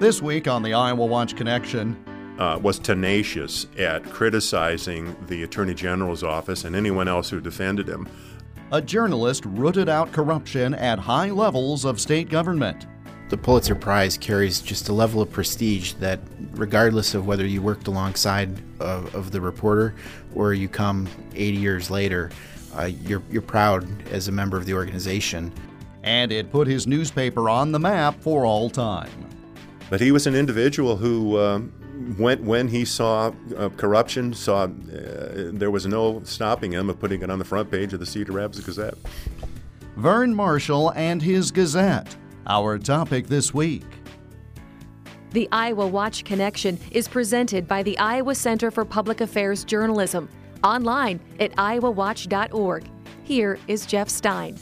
This 0.00 0.20
week 0.20 0.48
on 0.48 0.64
the 0.64 0.74
Iowa 0.74 1.06
Watch 1.06 1.36
Connection, 1.36 1.96
uh, 2.38 2.58
was 2.60 2.80
tenacious 2.80 3.68
at 3.78 4.04
criticizing 4.04 5.16
the 5.28 5.44
Attorney 5.44 5.72
General's 5.72 6.24
office 6.24 6.64
and 6.64 6.74
anyone 6.74 7.06
else 7.06 7.30
who 7.30 7.40
defended 7.40 7.88
him. 7.88 8.08
A 8.72 8.82
journalist 8.82 9.44
rooted 9.46 9.88
out 9.88 10.10
corruption 10.10 10.74
at 10.74 10.98
high 10.98 11.30
levels 11.30 11.84
of 11.84 12.00
state 12.00 12.28
government. 12.28 12.86
The 13.28 13.36
Pulitzer 13.36 13.76
Prize 13.76 14.18
carries 14.18 14.60
just 14.60 14.88
a 14.88 14.92
level 14.92 15.22
of 15.22 15.30
prestige 15.30 15.92
that, 15.94 16.18
regardless 16.54 17.14
of 17.14 17.24
whether 17.26 17.46
you 17.46 17.62
worked 17.62 17.86
alongside 17.86 18.50
of, 18.80 19.14
of 19.14 19.30
the 19.30 19.40
reporter 19.40 19.94
or 20.34 20.54
you 20.54 20.68
come 20.68 21.08
80 21.36 21.56
years 21.56 21.88
later, 21.88 22.30
uh, 22.76 22.90
you're, 23.06 23.22
you're 23.30 23.42
proud 23.42 23.86
as 24.08 24.26
a 24.26 24.32
member 24.32 24.56
of 24.56 24.66
the 24.66 24.74
organization. 24.74 25.52
And 26.02 26.32
it 26.32 26.50
put 26.50 26.66
his 26.66 26.88
newspaper 26.88 27.48
on 27.48 27.70
the 27.70 27.78
map 27.78 28.20
for 28.20 28.44
all 28.44 28.68
time. 28.68 29.33
But 29.94 30.00
he 30.00 30.10
was 30.10 30.26
an 30.26 30.34
individual 30.34 30.96
who, 30.96 31.36
uh, 31.36 31.60
when, 32.16 32.44
when 32.44 32.66
he 32.66 32.84
saw 32.84 33.30
uh, 33.56 33.68
corruption, 33.68 34.34
saw 34.34 34.64
uh, 34.64 34.68
there 35.52 35.70
was 35.70 35.86
no 35.86 36.20
stopping 36.24 36.72
him 36.72 36.90
of 36.90 36.98
putting 36.98 37.22
it 37.22 37.30
on 37.30 37.38
the 37.38 37.44
front 37.44 37.70
page 37.70 37.92
of 37.92 38.00
the 38.00 38.06
Cedar 38.06 38.32
Rapids 38.32 38.58
Gazette. 38.58 38.94
Verne 39.94 40.34
Marshall 40.34 40.90
and 40.96 41.22
his 41.22 41.52
Gazette, 41.52 42.16
our 42.48 42.76
topic 42.76 43.28
this 43.28 43.54
week. 43.54 43.84
The 45.30 45.48
Iowa 45.52 45.86
Watch 45.86 46.24
Connection 46.24 46.76
is 46.90 47.06
presented 47.06 47.68
by 47.68 47.84
the 47.84 47.96
Iowa 47.96 48.34
Center 48.34 48.72
for 48.72 48.84
Public 48.84 49.20
Affairs 49.20 49.62
Journalism, 49.62 50.28
online 50.64 51.20
at 51.38 51.52
iowawatch.org. 51.52 52.90
Here 53.22 53.60
is 53.68 53.86
Jeff 53.86 54.08
Stein. 54.08 54.58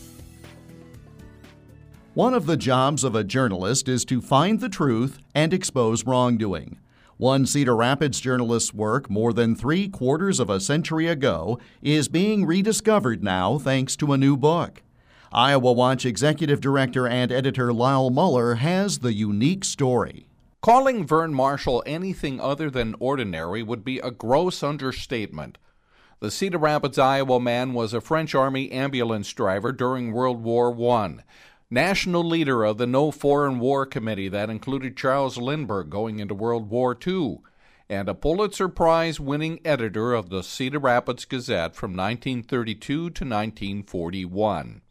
One 2.14 2.34
of 2.34 2.44
the 2.44 2.58
jobs 2.58 3.04
of 3.04 3.14
a 3.14 3.24
journalist 3.24 3.88
is 3.88 4.04
to 4.04 4.20
find 4.20 4.60
the 4.60 4.68
truth 4.68 5.18
and 5.34 5.54
expose 5.54 6.04
wrongdoing. 6.04 6.78
One 7.16 7.46
Cedar 7.46 7.74
Rapids 7.74 8.20
journalist's 8.20 8.74
work 8.74 9.08
more 9.08 9.32
than 9.32 9.56
three 9.56 9.88
quarters 9.88 10.38
of 10.38 10.50
a 10.50 10.60
century 10.60 11.06
ago 11.06 11.58
is 11.80 12.08
being 12.08 12.44
rediscovered 12.44 13.24
now 13.24 13.56
thanks 13.56 13.96
to 13.96 14.12
a 14.12 14.18
new 14.18 14.36
book. 14.36 14.82
Iowa 15.32 15.72
Watch 15.72 16.04
Executive 16.04 16.60
Director 16.60 17.08
and 17.08 17.32
Editor 17.32 17.72
Lyle 17.72 18.10
Muller 18.10 18.56
has 18.56 18.98
the 18.98 19.14
unique 19.14 19.64
story. 19.64 20.26
Calling 20.60 21.06
Verne 21.06 21.32
Marshall 21.32 21.82
anything 21.86 22.38
other 22.42 22.68
than 22.68 22.94
ordinary 23.00 23.62
would 23.62 23.86
be 23.86 24.00
a 24.00 24.10
gross 24.10 24.62
understatement. 24.62 25.56
The 26.20 26.30
Cedar 26.30 26.58
Rapids, 26.58 26.98
Iowa 26.98 27.40
man 27.40 27.72
was 27.72 27.94
a 27.94 28.00
French 28.02 28.34
Army 28.34 28.70
ambulance 28.70 29.32
driver 29.32 29.72
during 29.72 30.12
World 30.12 30.42
War 30.42 30.70
I 30.92 31.16
national 31.72 32.22
leader 32.22 32.64
of 32.64 32.76
the 32.76 32.86
No 32.86 33.10
Foreign 33.10 33.58
War 33.58 33.86
Committee 33.86 34.28
that 34.28 34.50
included 34.50 34.94
Charles 34.94 35.38
Lindbergh 35.38 35.88
going 35.88 36.18
into 36.18 36.34
World 36.34 36.68
War 36.68 36.94
II, 37.06 37.38
and 37.88 38.10
a 38.10 38.14
Pulitzer 38.14 38.68
Prize 38.68 39.18
winning 39.18 39.58
editor 39.64 40.12
of 40.12 40.28
the 40.28 40.42
Cedar 40.42 40.78
Rapids 40.78 41.24
Gazette 41.24 41.74
from 41.74 41.92
1932 41.92 42.84
to 42.84 43.06
1941. 43.06 44.82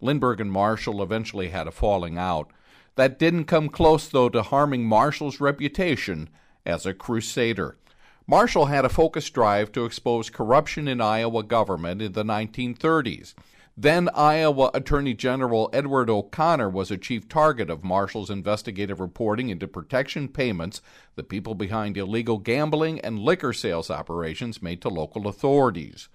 Lindbergh 0.00 0.40
and 0.40 0.50
Marshall 0.50 1.00
eventually 1.00 1.50
had 1.50 1.68
a 1.68 1.70
falling 1.70 2.18
out. 2.18 2.50
That 2.96 3.20
didn't 3.20 3.44
come 3.44 3.68
close, 3.68 4.08
though, 4.08 4.28
to 4.30 4.42
harming 4.42 4.84
Marshall's 4.84 5.40
reputation 5.40 6.28
as 6.66 6.84
a 6.84 6.92
crusader. 6.92 7.76
Marshall 8.26 8.66
had 8.66 8.84
a 8.84 8.88
focused 8.88 9.32
drive 9.32 9.70
to 9.70 9.84
expose 9.84 10.28
corruption 10.28 10.88
in 10.88 11.00
Iowa 11.00 11.44
government 11.44 12.02
in 12.02 12.14
the 12.14 12.24
1930s. 12.24 13.34
Then 13.78 14.08
Iowa 14.14 14.70
Attorney 14.72 15.12
General 15.12 15.68
Edward 15.70 16.08
O'Connor 16.08 16.70
was 16.70 16.90
a 16.90 16.96
chief 16.96 17.28
target 17.28 17.68
of 17.68 17.84
Marshall's 17.84 18.30
investigative 18.30 19.00
reporting 19.00 19.50
into 19.50 19.68
protection 19.68 20.28
payments 20.28 20.80
the 21.14 21.22
people 21.22 21.54
behind 21.54 21.98
illegal 21.98 22.38
gambling 22.38 23.00
and 23.00 23.18
liquor 23.18 23.52
sales 23.52 23.90
operations 23.90 24.62
made 24.62 24.80
to 24.80 24.88
local 24.88 25.28
authorities. 25.28 26.08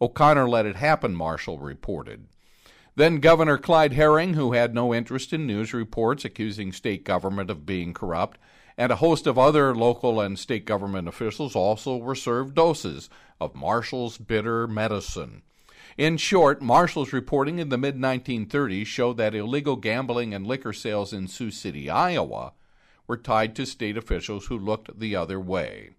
O'Connor 0.00 0.48
let 0.48 0.64
it 0.64 0.76
happen, 0.76 1.14
Marshall 1.14 1.58
reported. 1.58 2.28
Then 2.96 3.20
Governor 3.20 3.58
Clyde 3.58 3.92
Herring, 3.92 4.32
who 4.32 4.52
had 4.52 4.74
no 4.74 4.94
interest 4.94 5.34
in 5.34 5.46
news 5.46 5.74
reports 5.74 6.24
accusing 6.24 6.72
state 6.72 7.04
government 7.04 7.50
of 7.50 7.66
being 7.66 7.92
corrupt, 7.92 8.38
and 8.78 8.90
a 8.90 8.96
host 8.96 9.26
of 9.26 9.38
other 9.38 9.74
local 9.74 10.18
and 10.18 10.38
state 10.38 10.64
government 10.64 11.08
officials 11.08 11.54
also 11.54 11.94
were 11.94 12.14
served 12.14 12.54
doses 12.54 13.10
of 13.38 13.54
Marshall's 13.54 14.16
bitter 14.16 14.66
medicine. 14.66 15.42
In 15.98 16.16
short, 16.16 16.62
Marshall's 16.62 17.12
reporting 17.12 17.58
in 17.58 17.68
the 17.68 17.76
mid 17.76 17.96
1930s 17.96 18.86
showed 18.86 19.18
that 19.18 19.34
illegal 19.34 19.76
gambling 19.76 20.32
and 20.32 20.46
liquor 20.46 20.72
sales 20.72 21.12
in 21.12 21.28
Sioux 21.28 21.50
City, 21.50 21.90
Iowa, 21.90 22.52
were 23.06 23.18
tied 23.18 23.54
to 23.56 23.66
state 23.66 23.96
officials 23.96 24.46
who 24.46 24.58
looked 24.58 24.98
the 24.98 25.14
other 25.14 25.38
way. 25.38 25.90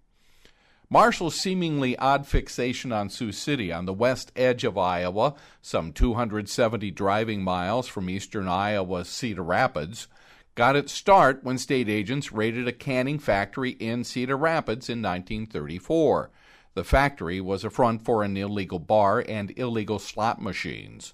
Marshall's 0.89 1.35
seemingly 1.35 1.97
odd 1.97 2.27
fixation 2.27 2.91
on 2.91 3.09
Sioux 3.09 3.31
City 3.31 3.71
on 3.71 3.85
the 3.85 3.93
west 3.93 4.31
edge 4.35 4.63
of 4.63 4.77
Iowa, 4.77 5.35
some 5.61 5.91
270 5.91 6.91
driving 6.91 7.43
miles 7.43 7.87
from 7.87 8.09
eastern 8.09 8.47
Iowa's 8.47 9.09
Cedar 9.09 9.43
Rapids, 9.43 10.07
got 10.55 10.75
its 10.75 10.91
start 10.91 11.43
when 11.43 11.57
state 11.57 11.89
agents 11.89 12.31
raided 12.31 12.67
a 12.67 12.71
canning 12.71 13.17
factory 13.17 13.71
in 13.71 14.03
Cedar 14.03 14.37
Rapids 14.37 14.89
in 14.89 15.01
1934. 15.01 16.29
The 16.73 16.83
factory 16.83 17.39
was 17.39 17.63
a 17.63 17.69
front 17.69 18.03
for 18.03 18.23
an 18.23 18.35
illegal 18.35 18.79
bar 18.79 19.23
and 19.27 19.57
illegal 19.57 19.99
slot 19.99 20.41
machines. 20.41 21.13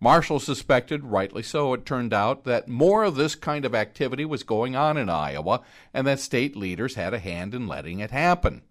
Marshall 0.00 0.40
suspected, 0.40 1.04
rightly 1.04 1.42
so, 1.42 1.72
it 1.72 1.86
turned 1.86 2.12
out, 2.12 2.44
that 2.44 2.68
more 2.68 3.04
of 3.04 3.14
this 3.14 3.34
kind 3.34 3.64
of 3.64 3.74
activity 3.74 4.24
was 4.24 4.42
going 4.42 4.74
on 4.76 4.96
in 4.96 5.08
Iowa 5.08 5.62
and 5.92 6.06
that 6.06 6.20
state 6.20 6.56
leaders 6.56 6.94
had 6.94 7.14
a 7.14 7.18
hand 7.18 7.54
in 7.54 7.66
letting 7.66 8.00
it 8.00 8.10
happen. 8.10 8.62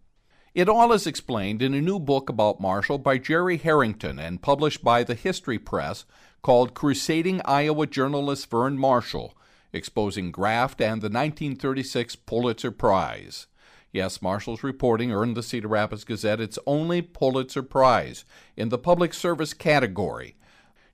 It 0.53 0.69
all 0.69 0.91
is 0.94 1.07
explained 1.07 1.63
in 1.63 1.73
a 1.73 1.81
new 1.81 1.99
book 1.99 2.29
about 2.29 2.61
Marshall 2.61 3.00
by 3.00 3.17
Jerry 3.17 3.57
Harrington 3.57 4.19
and 4.19 4.41
published 4.41 4.83
by 4.83 5.03
the 5.03 5.15
History 5.15 5.57
Press 5.57 6.05
called 6.44 6.75
Crusading 6.75 7.41
Iowa 7.45 7.88
Journalist 7.88 8.50
Verne 8.51 8.77
Marshall, 8.77 9.35
exposing 9.71 10.29
graft 10.29 10.79
and 10.79 11.01
the 11.01 11.09
1936 11.09 12.15
Pulitzer 12.17 12.69
Prize. 12.69 13.47
Yes, 13.93 14.23
Marshall's 14.23 14.63
reporting 14.63 15.11
earned 15.11 15.37
the 15.37 15.43
Cedar 15.43 15.67
Rapids 15.67 16.03
Gazette 16.03 16.41
its 16.41 16.57
only 16.65 17.03
Pulitzer 17.03 17.61
Prize 17.61 18.25
in 18.57 18.69
the 18.69 18.79
public 18.79 19.13
service 19.13 19.53
category. 19.53 20.35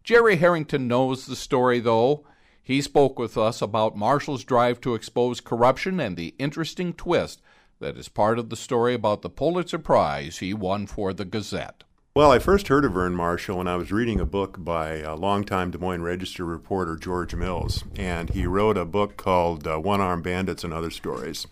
Jerry 0.04 0.36
Harrington 0.36 0.90
knows 0.90 1.26
the 1.26 1.38
story, 1.38 1.80
though. 1.80 2.26
He 2.62 2.82
spoke 2.82 3.18
with 3.18 3.38
us 3.38 3.62
about 3.62 3.96
Marshall's 3.96 4.44
drive 4.44 4.82
to 4.82 4.96
expose 4.96 5.40
corruption 5.40 6.02
and 6.02 6.18
the 6.18 6.36
interesting 6.38 6.92
twist 6.92 7.42
that 7.80 7.96
is 7.96 8.10
part 8.10 8.38
of 8.38 8.50
the 8.50 8.58
story 8.58 8.94
about 8.94 9.22
the 9.22 9.30
Pulitzer 9.30 9.80
Prize 9.80 10.40
he 10.40 10.54
won 10.54 10.86
for 10.86 11.14
the 11.14 11.24
Gazette. 11.24 11.86
Well, 12.14 12.34
I 12.34 12.40
first 12.40 12.68
heard 12.68 12.84
of 12.84 12.94
Verne 12.94 13.16
Marshall 13.16 13.60
when 13.60 13.68
I 13.70 13.78
was 13.78 13.94
reading 13.94 14.20
a 14.20 14.26
book 14.26 14.58
by 14.60 14.98
a 14.98 15.16
longtime 15.16 15.72
Des 15.72 15.78
Moines 15.78 16.02
Register 16.02 16.44
reporter 16.44 16.98
George 16.98 17.34
Mills, 17.34 17.86
and 17.96 18.32
he 18.32 18.46
wrote 18.46 18.78
a 18.78 18.84
book 18.84 19.16
called 19.16 19.66
uh, 19.66 19.78
One 19.78 20.02
Armed 20.02 20.24
Bandits 20.24 20.66
and 20.66 20.74
Other 20.74 20.90
Stories 20.90 21.48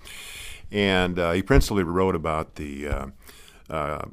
and 0.72 1.18
uh, 1.18 1.32
he 1.32 1.42
principally 1.42 1.84
wrote 1.84 2.16
about 2.16 2.56
the 2.56 2.88
uh, 2.88 3.06
uh, 3.70 4.06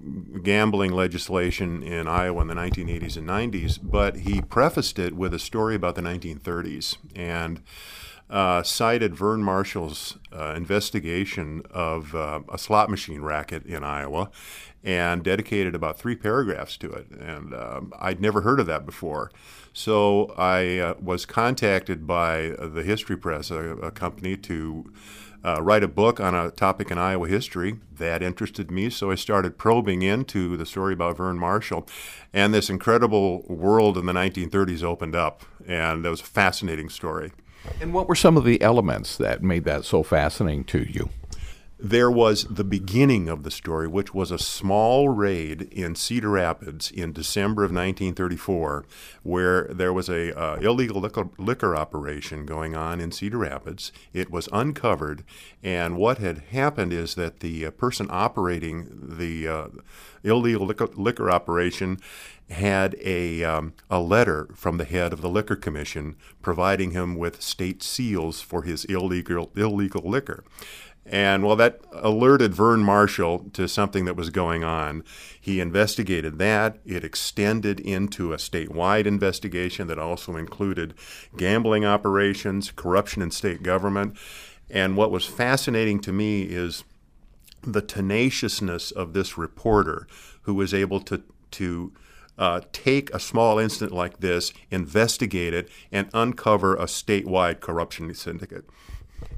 gambling 0.43 0.93
legislation 0.93 1.83
in 1.83 2.09
Iowa 2.09 2.43
in 2.43 2.49
the 2.49 2.55
1980s 2.55 3.17
and 3.17 3.29
90s, 3.29 3.79
but 3.83 4.17
he 4.17 4.43
prefaced 4.43 4.99
it 4.99 5.15
with 5.15 5.33
a 5.33 5.39
story 5.39 5.75
about 5.75 5.95
the 5.95 6.03
1930s 6.03 6.97
and 7.15 7.63
uh, 8.31 8.63
cited 8.63 9.15
Verne 9.15 9.43
Marshall's 9.43 10.19
uh, 10.33 10.55
investigation 10.57 11.63
of 11.71 12.15
uh, 12.15 12.41
a 12.53 12.59
slot 12.59 12.91
machine 12.91 13.21
racket 13.21 13.65
in 13.67 13.85
Iowa 13.85 14.31
and 14.83 15.23
dedicated 15.23 15.75
about 15.75 15.99
three 15.99 16.17
paragraphs 16.17 16.77
to 16.79 16.91
it. 16.91 17.11
And 17.11 17.55
um, 17.55 17.93
I'd 17.99 18.21
never 18.21 18.41
heard 18.41 18.61
of 18.61 18.67
that 18.67 18.85
before. 18.85 19.31
So 19.73 20.35
I 20.37 20.95
was 21.01 21.27
contacted 21.27 22.07
by 22.07 22.55
the 22.59 22.83
History 22.83 23.17
Press, 23.17 23.51
a, 23.51 23.77
a 23.77 23.91
company, 23.91 24.37
to 24.39 24.93
uh, 25.45 25.61
write 25.63 25.85
a 25.85 25.89
book 25.89 26.21
on 26.21 26.35
a 26.35 26.51
topic 26.51 26.91
in 26.91 26.99
Iowa 26.99 27.29
history. 27.29 27.77
That 27.99 28.23
interested 28.23 28.71
me, 28.71 28.89
so 28.91 29.11
I 29.11 29.15
started 29.15 29.59
probing 29.59 30.03
into 30.03 30.57
the 30.57 30.65
story 30.65 30.95
about 30.95 31.19
Verne 31.19 31.39
Marshall. 31.39 31.87
And 32.33 32.55
this 32.55 32.71
incredible 32.71 33.43
world 33.43 33.99
in 33.99 34.07
the 34.07 34.13
1930s 34.13 34.83
opened 34.83 35.15
up, 35.15 35.45
and 35.67 36.05
that 36.05 36.11
was 36.11 36.21
a 36.21 36.25
fascinating 36.25 36.89
story. 36.89 37.33
And 37.81 37.93
what 37.93 38.09
were 38.09 38.15
some 38.15 38.37
of 38.37 38.45
the 38.45 38.61
elements 38.63 39.17
that 39.19 39.43
made 39.43 39.65
that 39.65 39.85
so 39.85 40.03
fascinating 40.03 40.65
to 40.65 40.83
you? 40.83 41.11
There 41.85 42.11
was 42.11 42.45
the 42.45 42.65
beginning 42.65 43.29
of 43.29 43.43
the 43.43 43.51
story, 43.51 43.87
which 43.87 44.15
was 44.15 44.31
a 44.31 44.39
small 44.39 45.11
raid 45.11 45.69
in 45.71 45.95
Cedar 45.95 46.31
Rapids 46.31 46.91
in 46.91 47.13
December 47.13 47.63
of 47.63 47.73
1934, 47.73 48.87
where 49.23 49.65
there 49.65 49.93
was 49.93 50.09
a 50.09 50.35
uh, 50.35 50.57
illegal 50.57 51.03
liquor, 51.03 51.29
liquor, 51.37 51.77
operation 51.77 52.47
going 52.47 52.75
on 52.75 53.03
in 53.03 53.13
Cedar 53.13 53.37
Rapids. 53.37 53.93
It 54.15 54.31
was 54.31 54.49
uncovered, 54.51 55.25
and 55.63 55.99
what 55.99 56.17
had 56.17 56.39
happened 56.53 56.95
is 56.95 57.17
that 57.17 57.41
the 57.41 57.67
uh, 57.67 57.71
person 57.73 58.07
operating 58.09 58.89
the 59.19 59.47
uh, 59.47 59.67
illegal 60.23 60.65
liquor, 60.65 60.89
liquor, 60.95 61.31
operation 61.31 62.01
had 62.51 62.97
a 63.01 63.43
um, 63.43 63.73
a 63.91 64.01
letter 64.01 64.49
from 64.55 64.77
the 64.77 64.85
head 64.85 65.13
of 65.13 65.23
the 65.23 65.29
liquor 65.29 65.57
commission 65.57 66.17
providing 66.43 66.91
him 66.91 67.17
with 67.17 67.43
state 67.43 67.83
seals 67.83 68.41
for 68.41 68.63
his 68.63 68.85
illegal 68.85 69.51
illegal 69.57 70.03
liquor. 70.09 70.45
And 71.07 71.45
well, 71.45 71.57
that 71.57 71.81
alerted 71.93 72.55
Verne 72.55 72.83
Marshall 72.83 73.51
to 73.53 73.69
something 73.69 74.07
that 74.07 74.17
was 74.17 74.31
going 74.31 74.65
on. 74.65 75.05
He 75.39 75.61
investigated 75.61 76.39
that. 76.39 76.79
It 76.87 77.05
extended 77.05 77.79
into 77.81 78.33
a 78.33 78.39
statewide 78.39 79.05
investigation 79.05 79.87
that 79.89 79.99
also 79.99 80.37
included 80.37 80.95
gambling 81.37 81.85
operations, 81.85 82.71
corruption 82.71 83.21
in 83.21 83.31
state 83.31 83.63
government. 83.63 84.17
And 84.71 84.97
what 84.97 85.11
was 85.11 85.27
fascinating 85.27 86.01
to 86.01 86.13
me 86.13 86.45
is 86.45 86.85
the 87.63 87.83
tenaciousness 87.83 88.91
of 88.91 89.13
this 89.13 89.37
reporter 89.37 90.07
who 90.43 90.55
was 90.55 90.73
able 90.73 91.01
to, 91.01 91.23
to 91.53 91.93
uh, 92.39 92.61
take 92.73 93.13
a 93.15 93.21
small 93.21 93.59
incident 93.59 93.93
like 93.93 94.21
this, 94.21 94.53
investigate 94.71 95.55
it, 95.55 95.69
and 95.93 96.09
uncover 96.13 96.75
a 96.75 96.85
statewide 96.85 97.61
corruption 97.61 98.13
syndicate. 98.15 98.65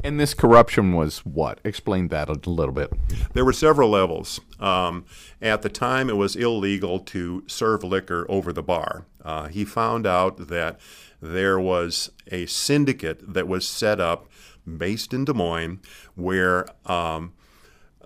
And 0.02 0.20
this 0.20 0.34
corruption 0.34 0.94
was 0.94 1.20
what? 1.20 1.60
Explain 1.64 2.08
that 2.08 2.28
a 2.28 2.50
little 2.50 2.74
bit. 2.74 2.92
There 3.34 3.44
were 3.44 3.52
several 3.52 3.90
levels. 3.90 4.40
Um, 4.60 5.04
at 5.40 5.62
the 5.62 5.68
time, 5.68 6.10
it 6.10 6.16
was 6.16 6.36
illegal 6.36 6.98
to 7.00 7.44
serve 7.46 7.84
liquor 7.84 8.26
over 8.28 8.52
the 8.52 8.62
bar. 8.62 9.06
Uh, 9.24 9.48
he 9.48 9.64
found 9.64 10.06
out 10.06 10.48
that 10.48 10.78
there 11.20 11.58
was 11.58 12.10
a 12.30 12.46
syndicate 12.46 13.32
that 13.34 13.48
was 13.48 13.66
set 13.66 14.00
up 14.00 14.28
based 14.66 15.14
in 15.14 15.24
Des 15.24 15.32
Moines 15.32 15.80
where 16.14 16.66
um, 16.84 17.32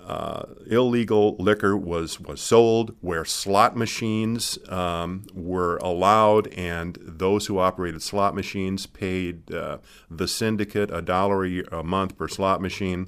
uh, 0.04 0.42
illegal 0.66 1.36
liquor 1.38 1.76
was, 1.76 2.18
was 2.20 2.40
sold, 2.40 2.94
where 3.00 3.24
slot 3.24 3.76
machines 3.76 4.58
um, 4.68 5.26
were 5.34 5.76
allowed, 5.78 6.48
and 6.48 6.98
those 7.00 7.46
who 7.46 7.58
operated 7.58 8.02
slot 8.02 8.34
machines 8.34 8.86
paid 8.86 9.52
uh, 9.52 9.78
the 10.10 10.26
syndicate 10.26 10.90
a 10.90 11.02
dollar 11.02 11.44
a 11.44 11.82
month 11.82 12.16
per 12.16 12.28
slot 12.28 12.60
machine. 12.60 13.06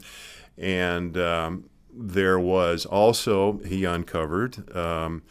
And 0.58 1.16
um, 1.16 1.70
there 1.92 2.38
was 2.38 2.86
also, 2.86 3.58
he 3.64 3.84
uncovered, 3.84 4.74
um, 4.76 5.22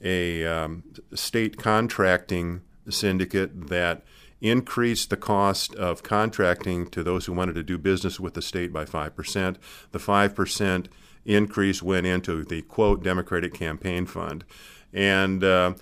a 0.00 0.46
um, 0.46 0.84
state 1.14 1.56
contracting 1.56 2.60
syndicate 2.88 3.68
that 3.68 4.02
increased 4.40 5.10
the 5.10 5.16
cost 5.16 5.74
of 5.74 6.02
contracting 6.02 6.88
to 6.90 7.02
those 7.02 7.26
who 7.26 7.32
wanted 7.32 7.54
to 7.54 7.62
do 7.62 7.78
business 7.78 8.20
with 8.20 8.34
the 8.34 8.42
state 8.42 8.72
by 8.72 8.84
5%. 8.84 9.56
The 9.92 9.98
5% 9.98 10.86
increase 11.24 11.82
went 11.82 12.06
into 12.06 12.44
the 12.44 12.62
quote 12.62 13.02
Democratic 13.02 13.52
Campaign 13.52 14.06
Fund. 14.06 14.44
And 14.92 15.44
uh, 15.44 15.74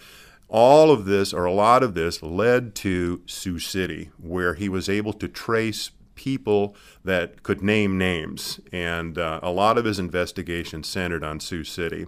all 0.49 0.91
of 0.91 1.05
this, 1.05 1.32
or 1.32 1.44
a 1.44 1.53
lot 1.53 1.82
of 1.82 1.94
this, 1.94 2.23
led 2.23 2.75
to 2.76 3.23
Sioux 3.26 3.58
City, 3.58 4.11
where 4.20 4.55
he 4.55 4.69
was 4.69 4.88
able 4.88 5.12
to 5.14 5.29
trace 5.29 5.91
people 6.14 6.75
that 7.05 7.43
could 7.43 7.62
name 7.62 7.99
names. 7.99 8.58
And 8.73 9.19
uh, 9.19 9.41
a 9.43 9.50
lot 9.50 9.79
of 9.79 9.85
his 9.85 9.99
investigation 9.99 10.82
centered 10.82 11.23
on 11.23 11.41
Sioux 11.41 11.64
City. 11.64 12.06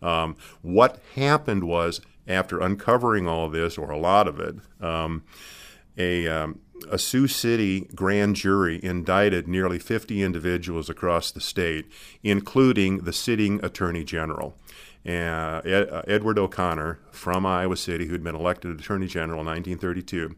Um, 0.00 0.36
what 0.62 1.00
happened 1.16 1.64
was, 1.64 2.00
after 2.26 2.60
uncovering 2.60 3.26
all 3.26 3.48
this, 3.48 3.76
or 3.76 3.90
a 3.90 3.98
lot 3.98 4.28
of 4.28 4.38
it, 4.38 4.56
um, 4.80 5.24
a, 5.98 6.26
um, 6.28 6.60
a 6.90 6.98
Sioux 6.98 7.26
City 7.26 7.88
grand 7.94 8.36
jury 8.36 8.80
indicted 8.82 9.48
nearly 9.48 9.78
50 9.78 10.22
individuals 10.22 10.88
across 10.88 11.30
the 11.30 11.40
state, 11.40 11.90
including 12.22 12.98
the 12.98 13.12
sitting 13.12 13.62
attorney 13.64 14.04
general. 14.04 14.54
Uh, 15.06 15.60
Ed, 15.64 15.88
uh, 15.90 16.02
Edward 16.06 16.38
O'Connor 16.38 16.98
from 17.10 17.46
Iowa 17.46 17.76
City, 17.76 18.06
who'd 18.06 18.22
been 18.22 18.34
elected 18.34 18.78
Attorney 18.78 19.06
General 19.06 19.40
in 19.40 19.46
1932. 19.46 20.36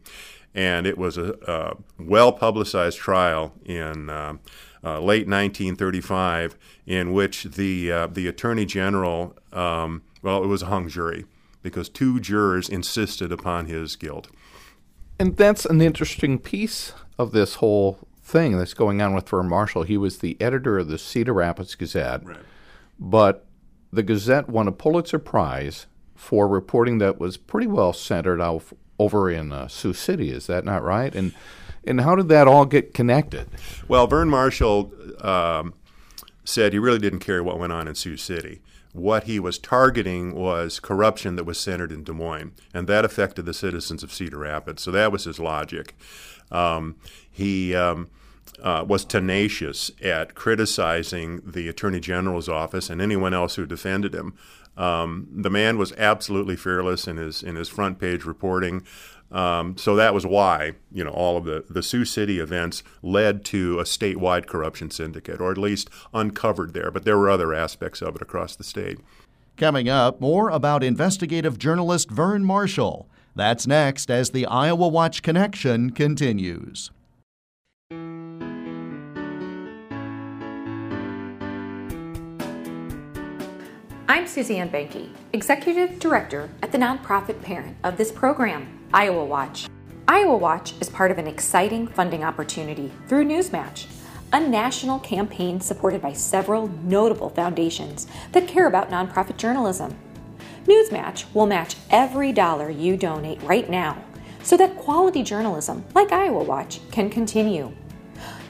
And 0.53 0.85
it 0.85 0.97
was 0.97 1.17
a, 1.17 1.35
a 1.47 1.77
well 2.01 2.31
publicized 2.31 2.97
trial 2.97 3.53
in 3.65 4.09
uh, 4.09 4.35
uh 4.83 4.99
late 4.99 5.27
1935 5.27 6.57
in 6.85 7.11
which 7.13 7.43
the, 7.43 7.91
uh, 7.91 8.07
the 8.07 8.27
Attorney 8.27 8.65
General, 8.65 9.35
um, 9.51 10.03
well, 10.21 10.43
it 10.43 10.47
was 10.47 10.61
a 10.61 10.67
hung 10.67 10.87
jury 10.89 11.25
because 11.63 11.89
two 11.89 12.19
jurors 12.19 12.69
insisted 12.69 13.31
upon 13.31 13.65
his 13.67 13.95
guilt. 13.95 14.27
And 15.21 15.37
that's 15.37 15.65
an 15.65 15.81
interesting 15.81 16.39
piece 16.39 16.93
of 17.19 17.31
this 17.31 17.55
whole 17.55 17.99
thing 18.23 18.57
that's 18.57 18.73
going 18.73 19.03
on 19.03 19.13
with 19.13 19.29
Verne 19.29 19.47
Marshall. 19.47 19.83
He 19.83 19.95
was 19.95 20.17
the 20.17 20.35
editor 20.41 20.79
of 20.79 20.87
the 20.87 20.97
Cedar 20.97 21.33
Rapids 21.33 21.75
Gazette, 21.75 22.25
right. 22.25 22.39
but 22.99 23.45
the 23.93 24.01
Gazette 24.01 24.49
won 24.49 24.67
a 24.67 24.71
Pulitzer 24.71 25.19
Prize 25.19 25.85
for 26.15 26.47
reporting 26.47 26.97
that 26.97 27.19
was 27.19 27.37
pretty 27.37 27.67
well 27.67 27.93
centered 27.93 28.41
out 28.41 28.63
over 28.97 29.29
in 29.29 29.51
uh, 29.51 29.67
Sioux 29.67 29.93
City. 29.93 30.31
Is 30.31 30.47
that 30.47 30.65
not 30.65 30.81
right? 30.81 31.13
And 31.13 31.35
and 31.83 32.01
how 32.01 32.15
did 32.15 32.27
that 32.29 32.47
all 32.47 32.65
get 32.65 32.95
connected? 32.95 33.47
Well, 33.87 34.07
Verne 34.07 34.29
Marshall 34.29 34.91
um, 35.19 35.75
said 36.43 36.73
he 36.73 36.79
really 36.79 36.97
didn't 36.97 37.19
care 37.19 37.43
what 37.43 37.59
went 37.59 37.73
on 37.73 37.87
in 37.87 37.93
Sioux 37.93 38.17
City 38.17 38.63
what 38.93 39.23
he 39.23 39.39
was 39.39 39.57
targeting 39.57 40.35
was 40.35 40.79
corruption 40.79 41.35
that 41.35 41.45
was 41.45 41.59
centered 41.59 41.91
in 41.91 42.03
Des 42.03 42.13
Moines, 42.13 42.53
and 42.73 42.87
that 42.87 43.05
affected 43.05 43.45
the 43.45 43.53
citizens 43.53 44.03
of 44.03 44.13
Cedar 44.13 44.39
Rapids. 44.39 44.81
So 44.83 44.91
that 44.91 45.11
was 45.11 45.23
his 45.23 45.39
logic. 45.39 45.95
Um, 46.51 46.97
he 47.29 47.73
um, 47.75 48.09
uh, 48.61 48.85
was 48.87 49.05
tenacious 49.05 49.91
at 50.03 50.35
criticizing 50.35 51.41
the 51.45 51.67
Attorney 51.67 51.99
General's 51.99 52.49
office 52.49 52.89
and 52.89 53.01
anyone 53.01 53.33
else 53.33 53.55
who 53.55 53.65
defended 53.65 54.13
him. 54.13 54.33
Um, 54.77 55.27
the 55.31 55.49
man 55.49 55.77
was 55.77 55.91
absolutely 55.93 56.55
fearless 56.55 57.07
in 57.07 57.17
his 57.17 57.43
in 57.43 57.55
his 57.55 57.69
front 57.69 57.99
page 57.99 58.25
reporting. 58.25 58.83
Um, 59.31 59.77
so 59.77 59.95
that 59.95 60.13
was 60.13 60.25
why, 60.25 60.73
you 60.91 61.05
know, 61.05 61.11
all 61.11 61.37
of 61.37 61.45
the, 61.45 61.63
the 61.69 61.81
Sioux 61.81 62.03
City 62.03 62.39
events 62.39 62.83
led 63.01 63.45
to 63.45 63.79
a 63.79 63.83
statewide 63.83 64.45
corruption 64.45 64.91
syndicate, 64.91 65.39
or 65.39 65.51
at 65.51 65.57
least 65.57 65.89
uncovered 66.13 66.73
there. 66.73 66.91
But 66.91 67.05
there 67.05 67.17
were 67.17 67.29
other 67.29 67.53
aspects 67.53 68.01
of 68.01 68.15
it 68.15 68.21
across 68.21 68.57
the 68.57 68.65
state. 68.65 68.99
Coming 69.55 69.87
up, 69.87 70.19
more 70.19 70.49
about 70.49 70.83
investigative 70.83 71.57
journalist 71.57 72.09
Verne 72.09 72.43
Marshall. 72.43 73.07
That's 73.35 73.65
next 73.65 74.11
as 74.11 74.31
the 74.31 74.45
Iowa 74.45 74.87
Watch 74.89 75.21
Connection 75.21 75.91
continues. 75.91 76.91
I'm 84.07 84.27
Suzanne 84.27 84.69
Banky, 84.69 85.09
Executive 85.31 85.99
Director 85.99 86.49
at 86.61 86.71
the 86.71 86.77
nonprofit 86.77 87.41
parent 87.41 87.77
of 87.83 87.97
this 87.97 88.11
program, 88.11 88.79
Iowa 88.93 89.23
Watch. 89.23 89.67
Iowa 90.07 90.35
Watch 90.35 90.73
is 90.81 90.89
part 90.89 91.11
of 91.11 91.17
an 91.17 91.27
exciting 91.27 91.87
funding 91.87 92.23
opportunity 92.23 92.91
through 93.07 93.25
Newsmatch, 93.25 93.85
a 94.33 94.39
national 94.39 94.99
campaign 94.99 95.61
supported 95.61 96.01
by 96.01 96.13
several 96.13 96.67
notable 96.83 97.29
foundations 97.29 98.07
that 98.33 98.47
care 98.47 98.67
about 98.67 98.89
nonprofit 98.89 99.37
journalism. 99.37 99.97
Newsmatch 100.65 101.25
will 101.33 101.45
match 101.45 101.75
every 101.89 102.31
dollar 102.31 102.69
you 102.69 102.97
donate 102.97 103.41
right 103.43 103.69
now 103.69 104.03
so 104.43 104.57
that 104.57 104.75
quality 104.77 105.23
journalism, 105.23 105.85
like 105.93 106.11
Iowa 106.11 106.43
Watch, 106.43 106.81
can 106.91 107.09
continue. 107.09 107.71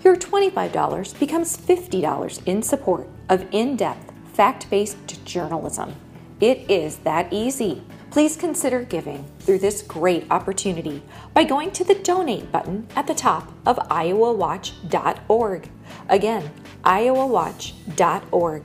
Your 0.04 0.16
$25 0.16 1.20
becomes 1.20 1.58
$50 1.58 2.48
in 2.48 2.64
support 2.64 3.08
of 3.30 3.46
in 3.52 3.76
depth 3.76 4.11
fact 4.34 4.70
based 4.70 5.24
journalism. 5.26 5.96
It 6.40 6.70
is 6.70 6.98
that 7.00 7.32
easy. 7.32 7.84
Please 8.10 8.36
consider 8.36 8.84
giving 8.84 9.24
through 9.40 9.60
this 9.60 9.82
great 9.84 10.26
opportunity 10.30 11.02
by 11.34 11.44
going 11.44 11.72
to 11.72 11.84
the 11.84 11.96
donate 11.96 12.52
button 12.52 12.88
at 12.96 13.08
the 13.08 13.14
top 13.14 13.52
of 13.66 13.78
iowawatch.org. 13.78 15.70
Again, 16.10 16.52
iowawatch.org. 16.84 18.64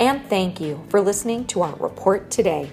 And 0.00 0.26
thank 0.26 0.60
you 0.60 0.84
for 0.88 1.00
listening 1.00 1.46
to 1.46 1.62
our 1.62 1.76
report 1.76 2.30
today. 2.30 2.70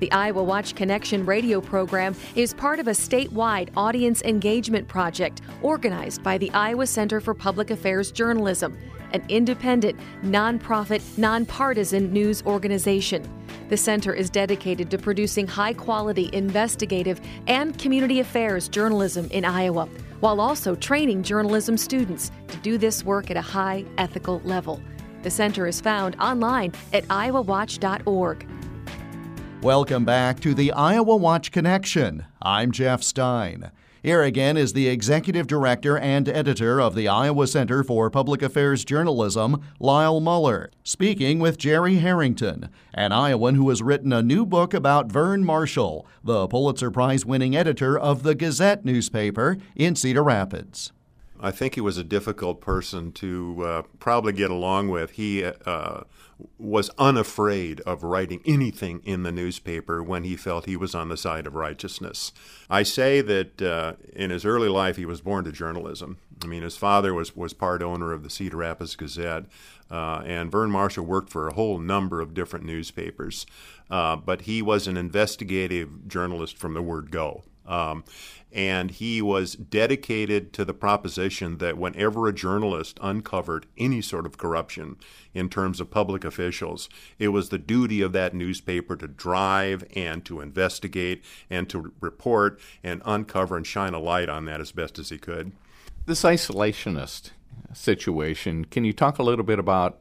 The 0.00 0.10
Iowa 0.12 0.42
Watch 0.42 0.74
Connection 0.74 1.24
radio 1.24 1.60
program 1.60 2.14
is 2.34 2.52
part 2.52 2.80
of 2.80 2.88
a 2.88 2.90
statewide 2.90 3.70
audience 3.76 4.20
engagement 4.22 4.88
project 4.88 5.40
organized 5.62 6.22
by 6.22 6.36
the 6.36 6.50
Iowa 6.50 6.86
Center 6.86 7.20
for 7.20 7.32
Public 7.32 7.70
Affairs 7.70 8.10
Journalism 8.10 8.76
an 9.12 9.24
independent, 9.28 9.98
nonprofit, 10.22 11.02
nonpartisan 11.18 12.12
news 12.12 12.42
organization. 12.44 13.22
The 13.68 13.76
center 13.76 14.12
is 14.12 14.30
dedicated 14.30 14.90
to 14.90 14.98
producing 14.98 15.46
high 15.46 15.72
quality 15.72 16.30
investigative 16.32 17.20
and 17.46 17.78
community 17.78 18.20
affairs 18.20 18.68
journalism 18.68 19.28
in 19.30 19.44
Iowa 19.44 19.88
while 20.20 20.40
also 20.40 20.74
training 20.74 21.22
journalism 21.22 21.76
students 21.76 22.30
to 22.48 22.56
do 22.58 22.78
this 22.78 23.04
work 23.04 23.30
at 23.30 23.36
a 23.36 23.42
high 23.42 23.84
ethical 23.98 24.40
level. 24.44 24.80
The 25.22 25.30
center 25.30 25.66
is 25.66 25.80
found 25.80 26.16
online 26.20 26.72
at 26.92 27.04
iowawatch.org. 27.08 28.46
Welcome 29.62 30.04
back 30.04 30.40
to 30.40 30.54
the 30.54 30.72
Iowa 30.72 31.16
Watch 31.16 31.50
Connection. 31.50 32.26
I'm 32.42 32.70
Jeff 32.70 33.02
Stein. 33.02 33.70
Here 34.04 34.22
again 34.22 34.58
is 34.58 34.74
the 34.74 34.86
executive 34.86 35.46
director 35.46 35.96
and 35.96 36.28
editor 36.28 36.78
of 36.78 36.94
the 36.94 37.08
Iowa 37.08 37.46
Center 37.46 37.82
for 37.82 38.10
Public 38.10 38.42
Affairs 38.42 38.84
Journalism, 38.84 39.62
Lyle 39.80 40.20
Muller, 40.20 40.70
speaking 40.82 41.38
with 41.38 41.56
Jerry 41.56 41.94
Harrington, 41.94 42.68
an 42.92 43.12
Iowan 43.12 43.54
who 43.54 43.70
has 43.70 43.82
written 43.82 44.12
a 44.12 44.20
new 44.20 44.44
book 44.44 44.74
about 44.74 45.10
Verne 45.10 45.42
Marshall, 45.42 46.06
the 46.22 46.46
Pulitzer 46.48 46.90
Prize 46.90 47.24
winning 47.24 47.56
editor 47.56 47.98
of 47.98 48.24
the 48.24 48.34
Gazette 48.34 48.84
newspaper 48.84 49.56
in 49.74 49.96
Cedar 49.96 50.22
Rapids. 50.22 50.92
I 51.44 51.50
think 51.50 51.74
he 51.74 51.82
was 51.82 51.98
a 51.98 52.04
difficult 52.04 52.62
person 52.62 53.12
to 53.12 53.62
uh, 53.62 53.82
probably 53.98 54.32
get 54.32 54.50
along 54.50 54.88
with. 54.88 55.10
He 55.10 55.44
uh, 55.44 56.00
was 56.58 56.88
unafraid 56.96 57.82
of 57.82 58.02
writing 58.02 58.40
anything 58.46 59.02
in 59.04 59.24
the 59.24 59.30
newspaper 59.30 60.02
when 60.02 60.24
he 60.24 60.36
felt 60.36 60.64
he 60.64 60.76
was 60.76 60.94
on 60.94 61.10
the 61.10 61.18
side 61.18 61.46
of 61.46 61.54
righteousness. 61.54 62.32
I 62.70 62.82
say 62.82 63.20
that 63.20 63.60
uh, 63.60 63.92
in 64.14 64.30
his 64.30 64.46
early 64.46 64.70
life 64.70 64.96
he 64.96 65.04
was 65.04 65.20
born 65.20 65.44
to 65.44 65.52
journalism. 65.52 66.16
I 66.42 66.46
mean, 66.46 66.62
his 66.62 66.78
father 66.78 67.12
was, 67.12 67.36
was 67.36 67.52
part 67.52 67.82
owner 67.82 68.14
of 68.14 68.22
the 68.22 68.30
Cedar 68.30 68.56
Rapids 68.56 68.96
Gazette, 68.96 69.44
uh, 69.90 70.22
and 70.24 70.50
Verne 70.50 70.70
Marshall 70.70 71.04
worked 71.04 71.28
for 71.28 71.46
a 71.46 71.54
whole 71.54 71.78
number 71.78 72.22
of 72.22 72.32
different 72.32 72.64
newspapers. 72.64 73.44
Uh, 73.90 74.16
but 74.16 74.42
he 74.42 74.62
was 74.62 74.86
an 74.86 74.96
investigative 74.96 76.08
journalist 76.08 76.56
from 76.56 76.72
the 76.72 76.80
word 76.80 77.10
go. 77.10 77.44
Um, 77.66 78.04
and 78.52 78.92
he 78.92 79.20
was 79.20 79.56
dedicated 79.56 80.52
to 80.52 80.64
the 80.64 80.72
proposition 80.72 81.58
that 81.58 81.76
whenever 81.76 82.28
a 82.28 82.32
journalist 82.32 82.98
uncovered 83.02 83.66
any 83.76 84.00
sort 84.00 84.26
of 84.26 84.38
corruption 84.38 84.96
in 85.34 85.48
terms 85.48 85.80
of 85.80 85.90
public 85.90 86.24
officials, 86.24 86.88
it 87.18 87.28
was 87.28 87.48
the 87.48 87.58
duty 87.58 88.00
of 88.00 88.12
that 88.12 88.32
newspaper 88.32 88.94
to 88.96 89.08
drive 89.08 89.84
and 89.96 90.24
to 90.24 90.40
investigate 90.40 91.24
and 91.50 91.68
to 91.68 91.92
report 92.00 92.60
and 92.84 93.02
uncover 93.04 93.56
and 93.56 93.66
shine 93.66 93.92
a 93.92 93.98
light 93.98 94.28
on 94.28 94.44
that 94.44 94.60
as 94.60 94.70
best 94.70 95.00
as 95.00 95.08
he 95.08 95.18
could. 95.18 95.50
This 96.06 96.22
isolationist 96.22 97.30
situation, 97.72 98.66
can 98.66 98.84
you 98.84 98.92
talk 98.92 99.18
a 99.18 99.24
little 99.24 99.44
bit 99.44 99.58
about 99.58 99.98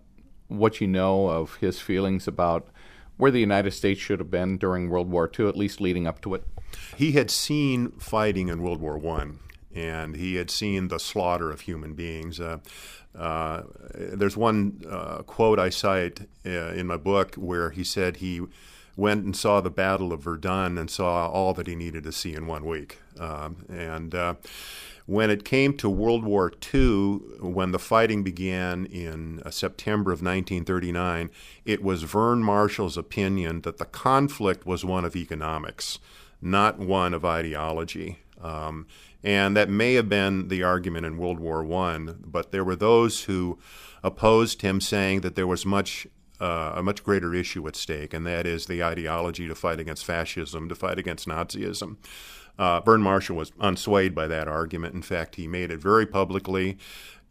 what 0.47 0.79
you 0.79 0.87
know 0.87 1.27
of 1.29 1.55
his 1.55 1.79
feelings 1.79 2.27
about 2.27 2.67
where 3.17 3.31
the 3.31 3.39
United 3.39 3.71
States 3.71 3.99
should 3.99 4.19
have 4.19 4.31
been 4.31 4.57
during 4.57 4.89
World 4.89 5.09
War 5.09 5.29
II, 5.37 5.47
at 5.47 5.57
least 5.57 5.81
leading 5.81 6.07
up 6.07 6.21
to 6.21 6.33
it? 6.33 6.43
He 6.97 7.13
had 7.13 7.29
seen 7.29 7.91
fighting 7.91 8.47
in 8.47 8.61
World 8.61 8.81
War 8.81 8.97
One, 8.97 9.39
and 9.73 10.15
he 10.15 10.35
had 10.35 10.49
seen 10.49 10.87
the 10.87 10.99
slaughter 10.99 11.51
of 11.51 11.61
human 11.61 11.93
beings. 11.93 12.39
Uh, 12.39 12.59
uh, 13.17 13.63
there's 13.95 14.35
one 14.35 14.81
uh, 14.89 15.21
quote 15.23 15.59
I 15.59 15.69
cite 15.69 16.21
uh, 16.45 16.49
in 16.49 16.87
my 16.87 16.97
book 16.97 17.35
where 17.35 17.69
he 17.69 17.83
said 17.83 18.17
he 18.17 18.41
went 18.95 19.25
and 19.25 19.35
saw 19.35 19.61
the 19.61 19.69
Battle 19.69 20.13
of 20.13 20.21
Verdun 20.21 20.77
and 20.77 20.89
saw 20.89 21.27
all 21.27 21.53
that 21.53 21.67
he 21.67 21.75
needed 21.75 22.03
to 22.03 22.11
see 22.11 22.33
in 22.33 22.47
one 22.47 22.65
week. 22.65 22.99
Um, 23.19 23.65
and 23.69 24.13
uh, 24.13 24.35
when 25.05 25.29
it 25.29 25.43
came 25.43 25.75
to 25.77 25.89
World 25.89 26.23
War 26.23 26.51
II, 26.73 27.19
when 27.39 27.71
the 27.71 27.79
fighting 27.79 28.23
began 28.23 28.85
in 28.85 29.41
uh, 29.45 29.49
September 29.49 30.11
of 30.11 30.21
1939, 30.21 31.29
it 31.65 31.83
was 31.83 32.03
Verne 32.03 32.43
Marshall's 32.43 32.97
opinion 32.97 33.61
that 33.61 33.77
the 33.77 33.85
conflict 33.85 34.65
was 34.65 34.85
one 34.85 35.05
of 35.05 35.15
economics 35.15 35.99
not 36.43 36.77
one 36.77 37.13
of 37.13 37.23
ideology. 37.23 38.19
Um, 38.41 38.85
and 39.23 39.55
that 39.55 39.69
may 39.69 39.93
have 39.93 40.09
been 40.09 40.49
the 40.49 40.63
argument 40.63 41.05
in 41.05 41.17
World 41.17 41.39
War 41.39 41.63
I, 41.73 41.97
but 42.25 42.51
there 42.51 42.63
were 42.63 42.75
those 42.75 43.23
who 43.23 43.57
opposed 44.03 44.61
him, 44.61 44.81
saying 44.81 45.21
that 45.21 45.35
there 45.35 45.47
was 45.47 45.65
much 45.65 46.05
uh, 46.43 46.73
a 46.75 46.83
much 46.83 47.03
greater 47.03 47.33
issue 47.33 47.65
at 47.67 47.75
stake, 47.75 48.13
and 48.13 48.27
that 48.27 48.45
is 48.45 48.65
the 48.65 48.83
ideology 48.83 49.47
to 49.47 49.55
fight 49.55 49.79
against 49.79 50.03
fascism, 50.03 50.67
to 50.67 50.75
fight 50.75 50.99
against 50.99 51.27
Nazism. 51.27 51.95
Uh, 52.59 52.81
Verne 52.81 53.01
Marshall 53.01 53.37
was 53.37 53.51
unswayed 53.51 54.13
by 54.13 54.27
that 54.27 54.47
argument. 54.47 54.93
In 54.93 55.01
fact, 55.01 55.35
he 55.35 55.47
made 55.47 55.71
it 55.71 55.79
very 55.79 56.05
publicly 56.05 56.77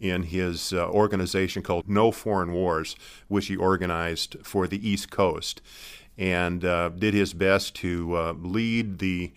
in 0.01 0.25
his 0.25 0.73
uh, 0.73 0.89
organization 0.89 1.63
called 1.63 1.89
No 1.89 2.11
Foreign 2.11 2.53
Wars, 2.53 2.97
which 3.29 3.47
he 3.47 3.57
organized 3.57 4.37
for 4.43 4.67
the 4.67 4.89
East 4.89 5.11
Coast 5.11 5.61
and 6.19 6.65
uh, 6.65 6.89
did 6.89 7.15
his 7.15 7.35
best 7.35 7.75
to 7.77 8.17
uh, 8.17 8.33
lead 8.33 8.99
the 8.99 9.33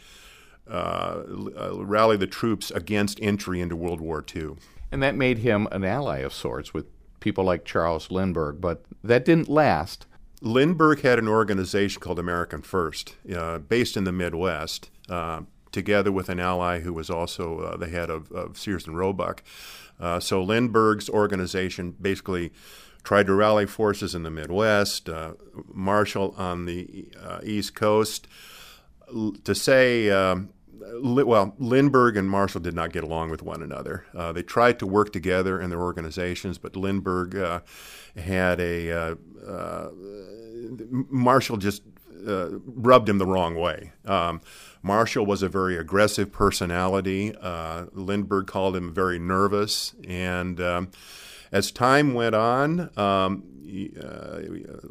uh, 0.68 1.22
uh, 1.60 1.72
rally 1.76 2.18
the 2.18 2.28
troops 2.28 2.72
against 2.72 3.20
entry 3.22 3.62
into 3.62 3.76
World 3.76 4.02
War 4.02 4.24
II. 4.36 4.56
And 4.92 5.04
that 5.04 5.16
made 5.16 5.40
him 5.40 5.68
an 5.72 5.84
ally 5.84 6.20
of 6.20 6.34
sorts 6.34 6.74
with 6.74 6.86
people 7.20 7.44
like 7.44 7.66
Charles 7.66 8.12
Lindbergh, 8.12 8.62
but 8.62 8.84
that 9.04 9.26
didn't 9.26 9.50
last. 9.50 10.06
Lindbergh 10.42 11.02
had 11.02 11.18
an 11.18 11.28
organization 11.28 12.02
called 12.02 12.20
American 12.20 12.62
First, 12.62 13.16
uh, 13.34 13.60
based 13.60 13.98
in 13.98 14.04
the 14.04 14.12
Midwest, 14.12 14.90
uh, 15.10 15.42
together 15.72 16.12
with 16.12 16.30
an 16.30 16.40
ally 16.40 16.82
who 16.82 16.94
was 16.94 17.10
also 17.10 17.78
the 17.78 17.88
head 17.88 18.10
of, 18.10 18.32
of, 18.32 18.58
Sears 18.58 18.86
and 18.86 18.98
Roebuck. 18.98 19.44
so 20.20 20.44
Lindbergh's 20.44 21.10
organization 21.10 21.96
basically 22.00 22.52
tried 23.06 23.28
to 23.28 23.34
rally 23.34 23.66
forces 23.66 24.14
in 24.16 24.24
the 24.24 24.32
Midwest, 24.32 25.08
uh, 25.08 25.34
Marshall 25.72 26.34
on 26.38 26.66
the 26.66 27.08
uh, 27.22 27.40
East 27.44 27.76
Coast. 27.76 28.28
To 29.44 29.54
say, 29.54 30.10
um, 30.10 30.50
well, 31.02 31.56
Lindbergh 31.58 32.18
and 32.18 32.30
Marshall 32.30 32.62
did 32.62 32.74
not 32.74 32.92
get 32.92 33.04
along 33.04 33.30
with 33.30 33.42
one 33.42 33.62
another. 33.62 34.06
Uh, 34.14 34.32
they 34.32 34.44
tried 34.44 34.80
to 34.80 34.88
work 34.88 35.12
together 35.12 35.60
in 35.60 35.70
their 35.70 35.82
organizations, 35.82 36.58
but 36.58 36.76
Lindbergh 36.76 37.36
uh, 37.36 37.60
had 38.16 38.60
a 38.60 38.92
uh, 38.92 39.16
uh, 39.46 39.90
Marshall 40.90 41.58
just 41.58 41.84
rubbed 42.28 43.08
him 43.08 43.20
the 43.20 43.26
wrong 43.26 43.56
way. 43.56 43.92
Um, 44.06 44.42
Marshall 44.82 45.26
was 45.26 45.44
a 45.44 45.50
very 45.50 45.78
aggressive 45.78 46.32
personality. 46.32 47.34
Lindbergh 47.94 48.48
called 48.48 48.76
him 48.76 48.94
very 48.94 49.20
nervous 49.20 49.94
and. 50.08 50.60
Um, 50.60 50.92
as 51.52 51.72
time 51.72 52.14
went 52.14 52.36
on, 52.36 52.90
um, 52.98 53.44
uh, 54.02 54.40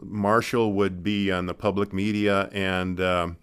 Marshall 0.03 0.73
would 0.73 1.03
be 1.03 1.31
on 1.31 1.45
the 1.47 1.53
public 1.53 1.93
media 1.93 2.49
and 2.53 3.01
um, 3.01 3.37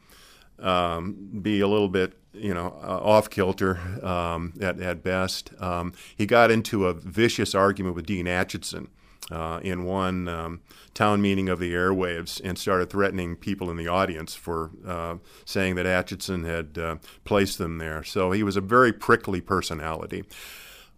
um, 0.59 1.39
be 1.41 1.59
a 1.59 1.67
little 1.67 1.89
bit, 1.89 2.17
you 2.33 2.53
know, 2.53 2.75
uh, 2.81 2.99
off 3.03 3.29
kilter 3.29 3.79
um, 4.03 4.53
at, 4.61 4.79
at 4.79 5.03
best. 5.03 5.51
Um, 5.59 5.93
he 6.15 6.25
got 6.25 6.51
into 6.51 6.87
a 6.87 6.93
vicious 6.93 7.55
argument 7.55 7.95
with 7.95 8.05
Dean 8.05 8.27
Acheson 8.27 8.87
Uh, 9.31 9.59
in 9.63 9.85
one 9.85 10.27
um, 10.27 10.59
town 10.93 11.21
meeting 11.21 11.49
of 11.49 11.59
the 11.59 11.73
airwaves 11.73 12.41
and 12.43 12.57
started 12.57 12.89
threatening 12.89 13.37
people 13.37 13.71
in 13.71 13.77
the 13.77 13.87
audience 13.87 14.35
for 14.35 14.71
uh, 14.85 15.15
saying 15.45 15.75
that 15.75 15.85
Acheson 15.85 16.43
had 16.45 16.77
uh, 16.77 16.95
placed 17.23 17.57
them 17.57 17.77
there. 17.77 18.03
So 18.03 18.31
he 18.33 18.43
was 18.43 18.57
a 18.57 18.61
very 18.61 18.91
prickly 18.91 19.41
personality. 19.41 20.23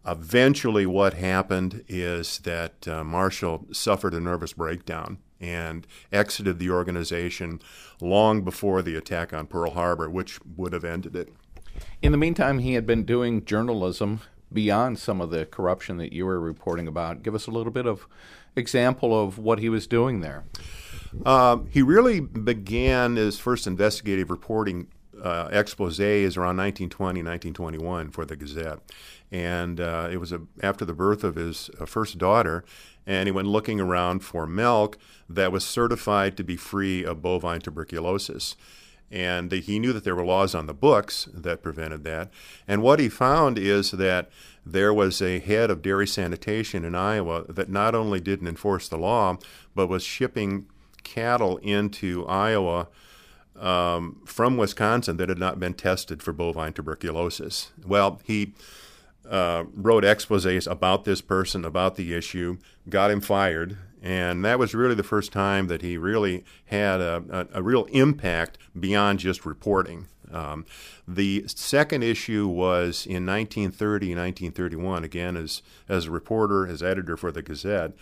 Eventually, 0.06 0.86
what 0.86 1.14
happened 1.14 1.84
is 1.88 2.40
that 2.40 2.88
uh, 2.88 3.04
Marshall 3.04 3.68
suffered 3.72 4.14
a 4.14 4.20
nervous 4.20 4.54
breakdown 4.54 5.18
and 5.44 5.86
exited 6.12 6.58
the 6.58 6.70
organization 6.70 7.60
long 8.00 8.42
before 8.42 8.82
the 8.82 8.96
attack 8.96 9.34
on 9.34 9.46
Pearl 9.46 9.72
Harbor, 9.72 10.10
which 10.10 10.40
would 10.56 10.72
have 10.72 10.86
ended 10.86 11.16
it. 11.16 11.34
In 12.02 12.12
the 12.12 12.18
meantime, 12.18 12.60
he 12.60 12.76
had 12.76 12.88
been 12.88 13.04
doing 13.04 13.44
journalism 13.44 14.22
beyond 14.52 15.00
some 15.00 15.20
of 15.20 15.32
the 15.32 15.46
corruption 15.46 15.98
that 15.98 16.14
you 16.14 16.26
were 16.26 16.40
reporting 16.40 16.88
about. 16.88 17.24
Give 17.24 17.36
us 17.36 17.48
a 17.48 17.52
little 17.52 17.72
bit 17.72 17.86
of 17.86 18.08
example 18.56 19.20
of 19.20 19.38
what 19.38 19.60
he 19.60 19.68
was 19.68 19.86
doing 19.86 20.22
there. 20.22 20.46
Uh, 21.26 21.58
he 21.70 21.82
really 21.82 22.20
began 22.20 23.16
his 23.18 23.38
first 23.38 23.68
investigative 23.68 24.30
reporting 24.30 24.88
uh, 25.24 25.48
expose 25.52 26.00
is 26.00 26.36
around 26.36 26.58
1920, 26.58 27.20
1921 27.22 28.10
for 28.12 28.26
the 28.26 28.36
Gazette. 28.36 28.80
And 29.32 29.80
uh, 29.80 30.10
it 30.12 30.18
was 30.18 30.32
a, 30.32 30.42
after 30.62 30.86
the 30.86 30.94
birth 30.94 31.24
of 31.24 31.36
his 31.36 31.70
uh, 31.80 31.86
first 31.86 32.18
daughter, 32.18 32.64
and 33.08 33.28
he 33.28 33.32
went 33.32 33.48
looking 33.48 33.80
around 33.80 34.20
for 34.20 34.46
milk 34.46 34.98
that 35.30 35.52
was 35.52 35.66
certified 35.66 36.38
to 36.38 36.44
be 36.44 36.58
free 36.58 37.04
of 37.04 37.22
bovine 37.22 37.62
tuberculosis. 37.62 38.56
And 39.10 39.52
he 39.52 39.80
knew 39.80 39.94
that 39.94 40.04
there 40.04 40.16
were 40.16 40.26
laws 40.26 40.56
on 40.56 40.66
the 40.66 40.74
books 40.74 41.28
that 41.34 41.62
prevented 41.62 42.04
that. 42.04 42.32
And 42.68 42.82
what 42.82 43.00
he 43.00 43.10
found 43.10 43.60
is 43.60 43.92
that 43.92 44.30
there 44.66 44.94
was 44.94 45.22
a 45.22 45.40
head 45.40 45.70
of 45.70 45.82
dairy 45.82 46.08
sanitation 46.08 46.84
in 46.84 46.96
Iowa 46.96 47.46
that 47.48 47.70
not 47.70 47.96
only 47.96 48.20
didn't 48.20 48.48
enforce 48.48 48.90
the 48.90 48.98
law, 48.98 49.38
but 49.76 49.88
was 49.88 50.04
shipping 50.04 50.66
cattle 51.04 51.58
into 51.58 52.26
Iowa 52.26 52.88
um, 53.60 54.22
from 54.26 54.58
Wisconsin 54.58 55.18
that 55.18 55.30
had 55.30 55.38
not 55.38 55.60
been 55.60 55.74
tested 55.74 56.24
for 56.24 56.34
bovine 56.34 56.74
tuberculosis. 56.74 57.72
Well, 57.86 58.20
he 58.24 58.54
uh, 59.30 59.66
wrote 59.74 60.04
exposés 60.04 60.70
about 60.70 61.06
this 61.06 61.22
person, 61.22 61.64
about 61.64 61.96
the 61.96 62.14
issue, 62.14 62.58
got 62.90 63.12
him 63.12 63.22
fired, 63.22 63.78
and 64.02 64.44
that 64.44 64.60
was 64.60 64.76
really 64.76 64.96
the 64.96 65.04
first 65.04 65.32
time 65.32 65.68
that 65.68 65.82
he 65.82 65.98
really 65.98 66.44
had 66.66 67.00
a, 67.00 67.24
a, 67.30 67.60
a 67.60 67.64
real 67.64 67.86
impact 67.86 68.58
beyond 68.78 69.20
just 69.20 69.46
reporting. 69.46 70.08
Um, 70.32 70.66
the 71.08 71.46
second 71.48 72.04
issue 72.04 72.48
was 72.48 73.06
in 73.06 73.26
1930 73.26 74.12
and 74.12 74.20
1931, 74.20 75.04
again, 75.04 75.38
as, 75.38 75.62
as 75.88 76.08
a 76.08 76.12
reporter, 76.12 76.68
as 76.68 76.82
editor 76.82 77.16
for 77.16 77.32
the 77.32 77.42
Gazette, 77.42 77.94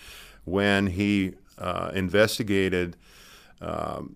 when 0.45 0.87
he 0.87 1.33
uh, 1.57 1.91
investigated. 1.93 2.95
Um, 3.59 4.15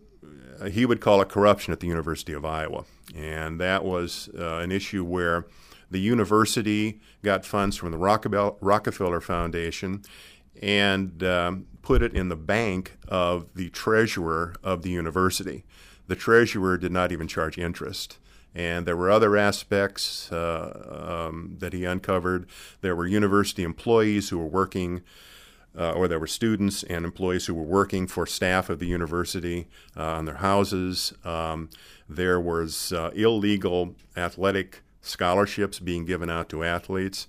he 0.69 0.85
would 0.85 1.01
call 1.01 1.21
it 1.21 1.29
corruption 1.29 1.73
at 1.73 1.79
the 1.79 1.87
University 1.87 2.33
of 2.33 2.45
Iowa. 2.45 2.85
And 3.15 3.59
that 3.59 3.83
was 3.83 4.29
uh, 4.37 4.57
an 4.57 4.71
issue 4.71 5.03
where 5.03 5.45
the 5.91 5.99
university 5.99 6.99
got 7.23 7.45
funds 7.45 7.77
from 7.77 7.91
the 7.91 7.97
Rockefeller 7.97 9.21
Foundation 9.21 10.03
and 10.61 11.23
um, 11.23 11.67
put 11.81 12.01
it 12.01 12.13
in 12.13 12.29
the 12.29 12.35
bank 12.35 12.97
of 13.07 13.47
the 13.55 13.69
treasurer 13.69 14.55
of 14.63 14.81
the 14.81 14.89
university. 14.89 15.63
The 16.07 16.15
treasurer 16.15 16.77
did 16.77 16.91
not 16.91 17.11
even 17.11 17.27
charge 17.27 17.57
interest. 17.57 18.19
And 18.53 18.85
there 18.85 18.95
were 18.95 19.11
other 19.11 19.35
aspects 19.35 20.31
uh, 20.31 21.27
um, 21.27 21.57
that 21.59 21.73
he 21.73 21.83
uncovered. 21.83 22.47
There 22.79 22.95
were 22.95 23.05
university 23.05 23.63
employees 23.63 24.29
who 24.29 24.37
were 24.37 24.45
working 24.45 25.01
uh, 25.77 25.91
or 25.91 26.07
there 26.07 26.19
were 26.19 26.27
students 26.27 26.83
and 26.83 27.05
employees 27.05 27.45
who 27.45 27.53
were 27.53 27.63
working 27.63 28.07
for 28.07 28.25
staff 28.25 28.69
of 28.69 28.79
the 28.79 28.85
university 28.87 29.67
uh, 29.97 30.03
on 30.03 30.25
their 30.25 30.35
houses. 30.35 31.13
Um, 31.23 31.69
there 32.07 32.39
was 32.39 32.93
uh, 32.93 33.11
illegal 33.13 33.95
athletic 34.15 34.81
scholarships 35.01 35.79
being 35.79 36.05
given 36.05 36.29
out 36.29 36.49
to 36.49 36.63
athletes. 36.63 37.27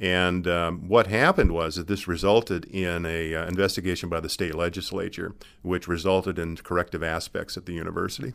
And 0.00 0.48
um, 0.48 0.88
what 0.88 1.06
happened 1.06 1.52
was 1.52 1.76
that 1.76 1.86
this 1.86 2.08
resulted 2.08 2.64
in 2.66 3.06
a 3.06 3.34
uh, 3.34 3.46
investigation 3.46 4.08
by 4.08 4.20
the 4.20 4.28
state 4.28 4.54
legislature, 4.54 5.34
which 5.62 5.86
resulted 5.86 6.38
in 6.38 6.56
corrective 6.56 7.02
aspects 7.02 7.56
at 7.56 7.66
the 7.66 7.72
university. 7.72 8.34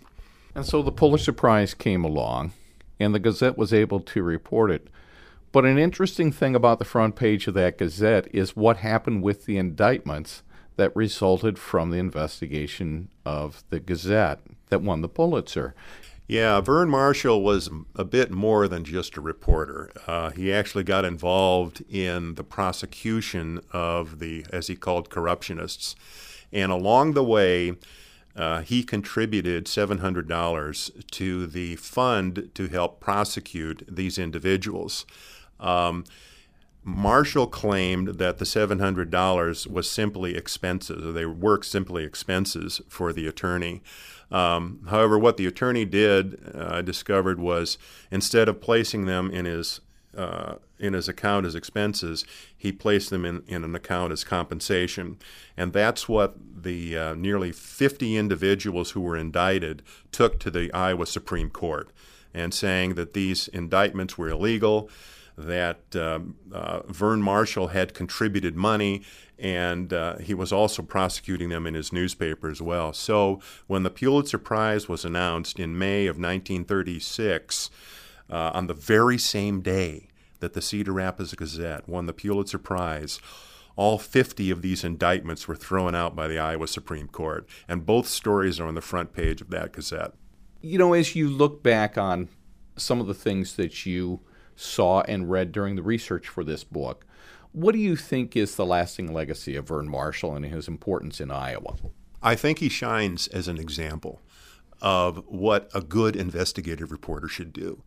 And 0.55 0.65
so 0.65 0.81
the 0.81 0.91
Pulitzer 0.91 1.33
Prize 1.33 1.73
came 1.73 2.03
along, 2.03 2.53
and 2.99 3.13
the 3.13 3.19
Gazette 3.19 3.57
was 3.57 3.73
able 3.73 3.99
to 3.99 4.23
report 4.23 4.71
it. 4.71 4.87
But 5.51 5.65
an 5.65 5.79
interesting 5.79 6.31
thing 6.31 6.55
about 6.55 6.79
the 6.79 6.85
front 6.85 7.15
page 7.15 7.47
of 7.47 7.55
that 7.55 7.77
Gazette 7.77 8.27
is 8.33 8.55
what 8.55 8.77
happened 8.77 9.23
with 9.23 9.45
the 9.45 9.57
indictments 9.57 10.43
that 10.75 10.95
resulted 10.95 11.57
from 11.57 11.89
the 11.89 11.97
investigation 11.97 13.09
of 13.25 13.63
the 13.69 13.79
Gazette 13.79 14.39
that 14.69 14.81
won 14.81 15.01
the 15.01 15.09
Pulitzer. 15.09 15.73
Yeah, 16.27 16.61
Verne 16.61 16.91
Marshall 16.91 17.41
was 17.41 17.71
a 17.95 18.05
bit 18.05 18.29
more 18.29 18.67
than 18.67 18.83
just 18.83 19.17
a 19.17 19.21
reporter. 19.21 19.91
Uh, 20.05 20.29
he 20.29 20.53
actually 20.53 20.83
got 20.83 21.03
involved 21.03 21.83
in 21.89 22.35
the 22.35 22.43
prosecution 22.43 23.61
of 23.71 24.19
the, 24.19 24.45
as 24.53 24.67
he 24.67 24.75
called, 24.75 25.09
corruptionists. 25.09 25.95
And 26.53 26.71
along 26.71 27.13
the 27.13 27.23
way, 27.23 27.73
uh, 28.35 28.61
he 28.61 28.83
contributed 28.83 29.65
$700 29.65 31.11
to 31.11 31.47
the 31.47 31.75
fund 31.77 32.51
to 32.53 32.67
help 32.67 32.99
prosecute 32.99 33.83
these 33.89 34.19
individuals. 34.19 35.07
Um, 35.59 36.05
Marshall 36.83 37.47
claimed 37.47 38.19
that 38.19 38.37
the 38.37 38.45
$700 38.45 39.67
was 39.67 39.91
simply 39.91 40.35
expenses, 40.35 41.05
or 41.05 41.11
they 41.11 41.25
were 41.25 41.61
simply 41.61 42.03
expenses 42.03 42.81
for 42.87 43.13
the 43.13 43.27
attorney. 43.27 43.81
Um, 44.31 44.85
however, 44.89 45.17
what 45.19 45.37
the 45.37 45.45
attorney 45.45 45.85
did, 45.85 46.39
uh, 46.53 46.81
discovered, 46.81 47.39
was 47.39 47.77
instead 48.11 48.47
of 48.47 48.61
placing 48.61 49.05
them 49.05 49.29
in 49.31 49.45
his 49.45 49.81
uh, 50.17 50.55
in 50.79 50.93
his 50.93 51.07
account 51.07 51.45
as 51.45 51.53
expenses, 51.53 52.25
he 52.57 52.71
placed 52.71 53.11
them 53.11 53.25
in, 53.25 53.43
in 53.47 53.63
an 53.63 53.75
account 53.75 54.11
as 54.11 54.23
compensation. 54.23 55.17
And 55.55 55.71
that's 55.71 56.09
what 56.09 56.35
the 56.63 56.97
uh, 56.97 57.13
nearly 57.13 57.51
50 57.51 58.17
individuals 58.17 58.91
who 58.91 59.01
were 59.01 59.15
indicted 59.15 59.83
took 60.11 60.39
to 60.39 60.49
the 60.49 60.73
Iowa 60.73 61.05
Supreme 61.05 61.49
Court 61.51 61.91
and 62.33 62.53
saying 62.53 62.95
that 62.95 63.13
these 63.13 63.49
indictments 63.49 64.17
were 64.17 64.29
illegal 64.29 64.89
that 65.39 65.95
um, 65.95 66.35
uh, 66.51 66.81
Verne 66.87 67.21
Marshall 67.21 67.67
had 67.67 67.93
contributed 67.93 68.55
money, 68.55 69.03
and 69.37 69.93
uh, 69.93 70.17
he 70.17 70.33
was 70.33 70.51
also 70.51 70.81
prosecuting 70.81 71.49
them 71.49 71.65
in 71.65 71.73
his 71.73 71.93
newspaper 71.93 72.49
as 72.49 72.61
well. 72.61 72.91
So 72.91 73.39
when 73.67 73.83
the 73.83 73.89
Pulitzer 73.89 74.37
Prize 74.37 74.89
was 74.89 75.05
announced 75.05 75.59
in 75.59 75.77
May 75.77 76.07
of 76.07 76.17
1936, 76.17 77.69
uh, 78.29 78.51
on 78.53 78.67
the 78.67 78.73
very 78.73 79.17
same 79.17 79.61
day 79.61 80.07
that 80.39 80.53
the 80.53 80.61
Cedar 80.61 80.91
Rapids 80.91 81.33
Gazette 81.33 81.87
won 81.87 82.05
the 82.05 82.13
Pulitzer 82.13 82.59
Prize, 82.59 83.19
all 83.75 83.97
50 83.97 84.51
of 84.51 84.61
these 84.61 84.83
indictments 84.83 85.47
were 85.47 85.55
thrown 85.55 85.95
out 85.95 86.15
by 86.15 86.27
the 86.27 86.37
Iowa 86.37 86.67
Supreme 86.67 87.07
Court, 87.07 87.47
and 87.67 87.85
both 87.85 88.07
stories 88.07 88.59
are 88.59 88.67
on 88.67 88.75
the 88.75 88.81
front 88.81 89.13
page 89.13 89.41
of 89.41 89.49
that 89.51 89.71
Gazette. 89.71 90.13
You 90.61 90.77
know, 90.77 90.93
as 90.93 91.15
you 91.15 91.29
look 91.29 91.63
back 91.63 91.97
on 91.97 92.27
some 92.75 92.99
of 92.99 93.07
the 93.07 93.13
things 93.13 93.55
that 93.55 93.85
you 93.85 94.19
saw 94.59 95.01
and 95.01 95.29
read 95.29 95.51
during 95.51 95.75
the 95.75 95.81
research 95.81 96.27
for 96.27 96.43
this 96.43 96.63
book. 96.63 97.05
What 97.51 97.71
do 97.71 97.79
you 97.79 97.95
think 97.95 98.35
is 98.35 98.55
the 98.55 98.65
lasting 98.65 99.13
legacy 99.13 99.55
of 99.55 99.67
Verne 99.69 99.89
Marshall 99.89 100.35
and 100.35 100.45
his 100.45 100.67
importance 100.67 101.21
in 101.21 101.31
Iowa? 101.31 101.75
I 102.21 102.35
think 102.35 102.59
he 102.59 102.69
shines 102.69 103.27
as 103.27 103.47
an 103.47 103.57
example 103.57 104.21
of 104.81 105.23
what 105.27 105.69
a 105.73 105.81
good 105.81 106.15
investigative 106.15 106.91
reporter 106.91 107.27
should 107.27 107.53
do. 107.53 107.81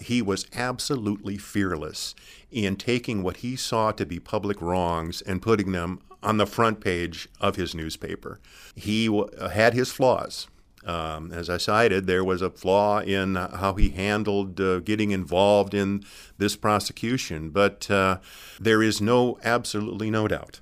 He 0.00 0.22
was 0.22 0.46
absolutely 0.54 1.38
fearless 1.38 2.14
in 2.50 2.76
taking 2.76 3.22
what 3.22 3.38
he 3.38 3.56
saw 3.56 3.90
to 3.92 4.06
be 4.06 4.18
public 4.18 4.60
wrongs 4.60 5.22
and 5.22 5.42
putting 5.42 5.72
them 5.72 6.00
on 6.22 6.36
the 6.36 6.46
front 6.46 6.80
page 6.80 7.28
of 7.40 7.56
his 7.56 7.74
newspaper. 7.74 8.40
He 8.74 9.06
had 9.52 9.74
his 9.74 9.90
flaws. 9.90 10.48
Um, 10.86 11.30
as 11.32 11.50
I 11.50 11.58
cited, 11.58 12.06
there 12.06 12.24
was 12.24 12.40
a 12.40 12.50
flaw 12.50 13.00
in 13.00 13.34
how 13.34 13.74
he 13.74 13.90
handled 13.90 14.60
uh, 14.60 14.80
getting 14.80 15.10
involved 15.10 15.74
in 15.74 16.04
this 16.38 16.56
prosecution, 16.56 17.50
but 17.50 17.90
uh, 17.90 18.18
there 18.58 18.82
is 18.82 19.00
no, 19.00 19.38
absolutely 19.44 20.10
no 20.10 20.26
doubt 20.26 20.60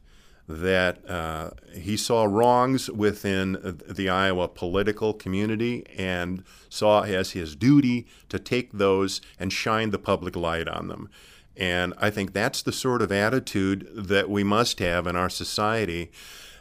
that 0.48 1.09
uh, 1.09 1.50
he 1.74 1.96
saw 1.96 2.24
wrongs 2.24 2.88
within 2.90 3.81
the 3.87 4.09
Iowa 4.09 4.48
political 4.48 5.12
community 5.12 5.85
and 5.96 6.42
saw 6.70 7.02
as 7.02 7.33
his 7.33 7.54
duty 7.54 8.07
to 8.31 8.38
take 8.38 8.72
those 8.72 9.20
and 9.38 9.52
shine 9.52 9.90
the 9.90 9.98
public 9.98 10.35
light 10.35 10.66
on 10.66 10.88
them. 10.88 11.11
And 11.54 11.92
I 11.98 12.09
think 12.09 12.33
that's 12.33 12.62
the 12.62 12.72
sort 12.72 13.02
of 13.02 13.12
attitude 13.12 13.88
that 13.94 14.31
we 14.31 14.42
must 14.42 14.78
have 14.78 15.07
in 15.07 15.16
our 15.16 15.28
society 15.28 16.11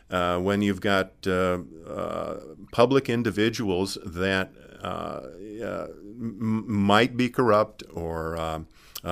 uh, 0.09 0.39
when 0.39 0.61
you've 0.61 0.81
got 0.81 1.11
uh, 1.25 1.59
uh, 1.87 2.39
public 2.71 3.09
individuals 3.09 3.97
that 4.05 4.51
uh, 4.81 5.21
m- 5.61 6.63
might 6.67 7.17
be 7.17 7.29
corrupt 7.29 7.83
or 7.93 8.37
um, 8.37 8.67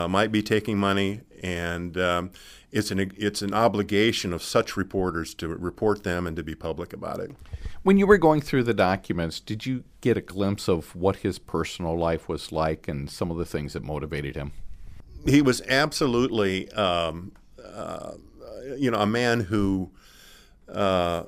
might 0.10 0.32
be 0.32 0.42
taking 0.42 0.78
money, 0.78 1.22
and 1.44 1.98
um, 1.98 2.32
it's 2.72 2.92
an 2.92 3.12
it's 3.18 3.42
an 3.42 3.54
obligation 3.54 4.34
of 4.34 4.42
such 4.42 4.78
reporters 4.78 5.34
to 5.36 5.48
report 5.48 6.04
them 6.04 6.28
and 6.28 6.36
to 6.38 6.44
be 6.44 6.56
public 6.56 6.94
about 6.94 7.20
it. 7.20 7.32
When 7.84 7.98
you 7.98 8.08
were 8.08 8.18
going 8.18 8.42
through 8.42 8.64
the 8.64 8.74
documents, 8.74 9.40
did 9.40 9.66
you 9.66 9.84
get 10.02 10.18
a 10.18 10.22
glimpse 10.22 10.68
of 10.68 10.96
what 10.96 11.18
his 11.18 11.38
personal 11.38 11.98
life 11.98 12.28
was 12.28 12.52
like 12.52 12.88
and 12.88 13.10
some 13.10 13.30
of 13.30 13.38
the 13.38 13.46
things 13.46 13.74
that 13.74 13.84
motivated 13.84 14.36
him? 14.36 14.54
He 15.26 15.42
was 15.42 15.62
absolutely, 15.68 16.70
um, 16.72 17.32
uh, 17.64 18.14
you 18.78 18.90
know, 18.90 19.00
a 19.00 19.06
man 19.06 19.42
who 19.42 19.92
uh, 20.68 21.24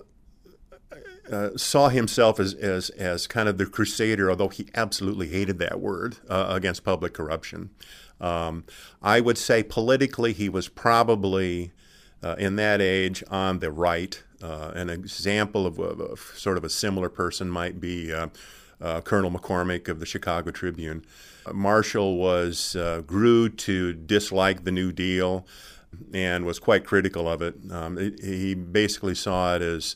uh, 1.32 1.50
saw 1.58 1.90
himself 1.90 2.40
as, 2.40 2.54
as, 2.54 2.90
as 2.92 3.28
kind 3.28 3.50
of 3.50 3.58
the 3.58 3.66
crusader, 3.66 4.30
although 4.30 4.48
he 4.48 4.68
absolutely 4.76 5.28
hated 5.28 5.60
that 5.60 5.80
word, 5.80 6.18
uh, 6.30 6.46
against 6.50 6.84
public 6.84 7.14
corruption. 7.14 7.70
Um, 8.22 8.64
I 9.02 9.20
would 9.20 9.38
say 9.38 9.62
politically, 9.62 10.34
he 10.34 10.48
was 10.50 10.70
probably 10.70 11.74
uh, 12.24 12.36
in 12.40 12.56
that 12.56 12.82
age 12.82 13.24
on 13.30 13.60
the 13.60 13.72
right. 13.72 14.24
An 14.42 14.90
example 14.90 15.66
of, 15.66 15.80
of, 15.80 16.00
of, 16.00 16.20
sort 16.36 16.58
of 16.58 16.64
a 16.64 16.70
similar 16.70 17.10
person 17.10 17.50
might 17.50 17.82
be 17.82 18.14
Colonel 19.04 19.32
McCormick 19.32 19.88
of 19.90 20.00
the 20.00 20.06
Chicago 20.06 20.52
Tribune. 20.52 21.04
Marshall 21.52 22.18
was 22.18 22.76
grew 23.06 23.50
to 23.50 23.94
dislike 23.94 24.64
the 24.64 24.72
New 24.72 24.92
Deal 24.92 25.46
and 26.14 26.46
was 26.46 26.60
quite 26.60 26.86
critical 26.86 27.28
of 27.28 27.42
it. 27.42 27.56
Um, 27.72 27.98
it 27.98 28.20
he 28.24 28.54
basically 28.56 29.16
saw 29.16 29.56
it 29.56 29.62
as 29.62 29.96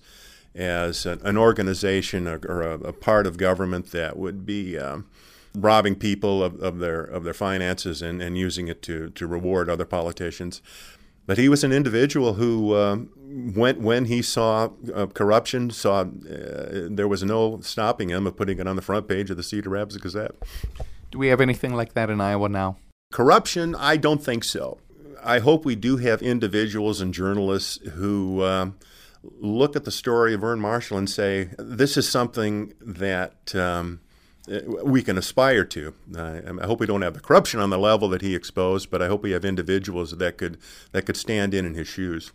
as 0.54 1.06
an, 1.06 1.38
organization 1.38 2.28
or, 2.28 2.40
or 2.48 2.62
a, 2.62 2.74
a, 2.80 2.94
part 2.94 3.26
of 3.26 3.38
government 3.38 3.92
that 3.92 4.18
would 4.18 4.46
be 4.46 4.78
um, 4.78 5.08
robbing 5.56 5.96
people 5.96 6.44
of, 6.44 6.62
of, 6.62 6.80
their 6.80 7.02
of 7.02 7.24
their 7.24 7.34
finances 7.34 8.02
and, 8.02 8.22
and 8.22 8.38
using 8.38 8.68
it 8.68 8.82
to 8.82 9.10
to 9.12 9.28
reward 9.28 9.70
other 9.70 9.86
politicians. 9.86 10.62
But 11.28 11.38
he 11.38 11.48
was 11.48 11.64
an 11.64 11.72
individual 11.72 12.34
who 12.34 12.74
uh, 12.74 12.98
went 13.56 13.80
when 13.80 14.06
he 14.06 14.22
saw 14.22 14.70
uh, 14.94 15.06
corruption, 15.06 15.70
saw 15.70 16.02
uh, 16.02 16.88
there 16.90 17.08
was 17.08 17.24
no 17.24 17.62
stopping 17.62 18.10
him 18.10 18.26
of 18.28 18.36
putting 18.36 18.60
it 18.60 18.68
on 18.68 18.76
the 18.76 18.82
front 18.82 19.08
page 19.08 19.30
of 19.30 19.38
the 19.38 19.44
Cedar 19.44 19.70
Rapids 19.70 19.98
Gazette. 19.98 20.36
Do 21.12 21.20
we 21.20 21.28
have 21.28 21.40
anything 21.40 21.76
like 21.76 21.94
that 21.94 22.10
in 22.10 22.20
Iowa 22.20 22.50
now? 22.50 22.78
Corruption? 23.12 23.76
I 23.76 23.98
don't 23.98 24.24
think 24.24 24.44
so. 24.44 24.80
I 25.24 25.40
hope 25.40 25.66
we 25.66 25.76
do 25.76 25.98
have 25.98 26.22
individuals 26.22 27.02
and 27.02 27.14
journalists 27.14 27.78
who 27.92 28.42
uh, 28.42 28.72
look 29.24 29.76
at 29.76 29.86
the 29.86 29.92
story 29.92 30.34
of 30.34 30.42
Verne 30.42 30.60
Marshall 30.60 30.98
and 30.98 31.10
say, 31.10 31.50
this 31.58 31.98
is 31.98 32.10
something 32.10 32.74
that 32.82 33.54
um, 33.56 34.02
we 34.84 35.02
can 35.04 35.18
aspire 35.18 35.66
to. 35.66 35.94
I 36.18 36.66
hope 36.66 36.80
we 36.80 36.88
don't 36.88 37.04
have 37.04 37.14
the 37.14 37.20
corruption 37.20 37.60
on 37.60 37.70
the 37.70 37.78
level 37.78 38.10
that 38.10 38.22
he 38.22 38.36
exposed, 38.36 38.90
but 38.90 39.02
I 39.02 39.08
hope 39.08 39.24
we 39.24 39.32
have 39.32 39.46
individuals 39.46 40.12
that 40.18 40.38
could 40.38 40.58
that 40.92 41.06
could 41.06 41.18
stand 41.18 41.54
in 41.54 41.66
in 41.66 41.76
his 41.76 41.88
shoes. 41.88 42.32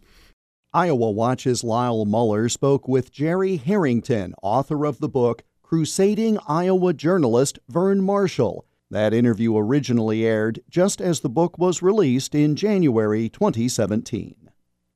Iowa 0.72 1.10
Watch's 1.10 1.64
Lyle 1.64 2.04
Muller 2.04 2.48
spoke 2.48 2.86
with 2.86 3.10
Jerry 3.10 3.56
Harrington, 3.56 4.34
author 4.42 4.84
of 4.84 4.98
the 4.98 5.08
book 5.08 5.42
Crusading 5.62 6.38
Iowa 6.46 6.92
Journalist 6.92 7.58
Verne 7.68 8.02
Marshall. 8.02 8.65
That 8.90 9.12
interview 9.12 9.56
originally 9.56 10.24
aired 10.24 10.60
just 10.68 11.00
as 11.00 11.20
the 11.20 11.28
book 11.28 11.58
was 11.58 11.82
released 11.82 12.34
in 12.34 12.54
January 12.54 13.28
2017. 13.28 14.50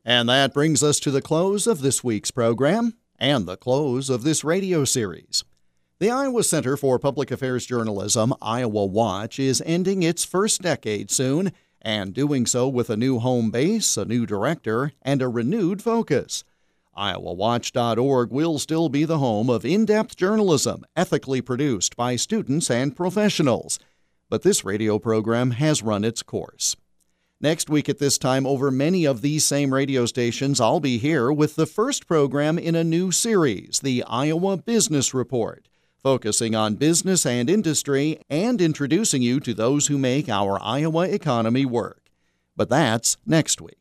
And 0.05 0.29
that 0.29 0.55
brings 0.55 0.83
us 0.83 1.01
to 1.01 1.11
the 1.11 1.21
close 1.21 1.67
of 1.67 1.81
this 1.81 2.05
week's 2.05 2.31
program 2.31 2.95
and 3.19 3.47
the 3.47 3.57
close 3.57 4.09
of 4.09 4.23
this 4.23 4.45
radio 4.45 4.85
series. 4.85 5.45
The 5.99 6.11
Iowa 6.11 6.45
Center 6.45 6.77
for 6.77 6.99
Public 6.99 7.31
Affairs 7.31 7.67
Journalism, 7.67 8.33
Iowa 8.41 8.87
Watch, 8.87 9.39
is 9.39 9.63
ending 9.67 10.03
its 10.03 10.25
first 10.25 10.63
decade 10.63 11.11
soon, 11.11 11.53
and 11.83 12.15
doing 12.15 12.47
so 12.47 12.69
with 12.69 12.91
a 12.91 12.97
new 12.97 13.19
home 13.19 13.51
base, 13.51 13.97
a 13.97 14.05
new 14.05 14.25
director, 14.25 14.93
and 15.03 15.21
a 15.21 15.29
renewed 15.29 15.83
focus. 15.83 16.45
IowaWatch.org 17.01 18.31
will 18.31 18.59
still 18.59 18.89
be 18.89 19.05
the 19.05 19.19
home 19.19 19.49
of 19.49 19.65
in 19.65 19.87
depth 19.87 20.17
journalism, 20.17 20.85
ethically 20.95 21.41
produced 21.41 21.97
by 21.97 22.17
students 22.17 22.71
and 22.71 22.95
professionals. 22.95 23.79
But 24.29 24.43
this 24.43 24.65
radio 24.65 24.99
program 24.99 25.53
has 25.53 25.83
run 25.83 26.05
its 26.05 26.23
course. 26.23 26.77
Next 27.41 27.71
week 27.71 27.89
at 27.89 27.99
this 27.99 28.19
time, 28.19 28.47
over 28.47 28.71
many 28.71 29.07
of 29.07 29.23
these 29.23 29.45
same 29.45 29.73
radio 29.73 30.05
stations, 30.05 30.61
I'll 30.61 30.81
be 30.81 30.99
here 30.99 31.33
with 31.33 31.57
the 31.57 31.67
first 31.67 32.07
program 32.07 32.59
in 32.59 32.75
a 32.75 32.85
new 32.85 33.11
series, 33.11 33.81
the 33.81 34.05
Iowa 34.07 34.59
Business 34.59 35.15
Report 35.15 35.67
focusing 36.03 36.55
on 36.55 36.75
business 36.77 37.27
and 37.27 37.51
industry 37.51 38.19
and 38.29 38.61
introducing 38.61 39.23
you 39.23 39.41
to 39.41 39.55
those 39.55 39.87
who 39.87 39.99
make 39.99 40.29
our 40.29 40.59
Iowa 40.63 41.07
economy 41.09 41.67
work. 41.67 42.11
But 42.57 42.69
that's 42.69 43.17
next 43.27 43.61
week. 43.61 43.80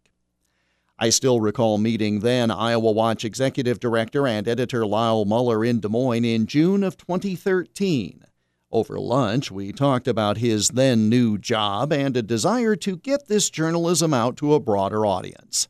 I 1.02 1.12
still 1.12 1.40
recall 1.40 1.78
meeting 1.78 2.20
then 2.20 2.52
Iowa 2.52 2.92
Watch 2.92 3.24
Executive 3.24 3.80
Director 3.80 4.28
and 4.28 4.46
Editor 4.50 4.86
Lyle 4.86 5.24
Muller 5.24 5.64
in 5.64 5.80
Des 5.80 5.88
Moines 5.88 6.26
in 6.26 6.46
June 6.46 6.84
of 6.84 6.98
2013. 6.98 8.26
Over 8.70 9.00
lunch, 9.00 9.50
we 9.50 9.72
talked 9.72 10.10
about 10.10 10.40
his 10.40 10.68
then 10.68 11.08
new 11.08 11.38
job 11.38 11.94
and 11.94 12.18
a 12.18 12.22
desire 12.22 12.76
to 12.76 12.98
get 12.98 13.30
this 13.30 13.50
journalism 13.50 14.14
out 14.14 14.36
to 14.38 14.54
a 14.54 14.60
broader 14.60 15.06
audience. 15.06 15.70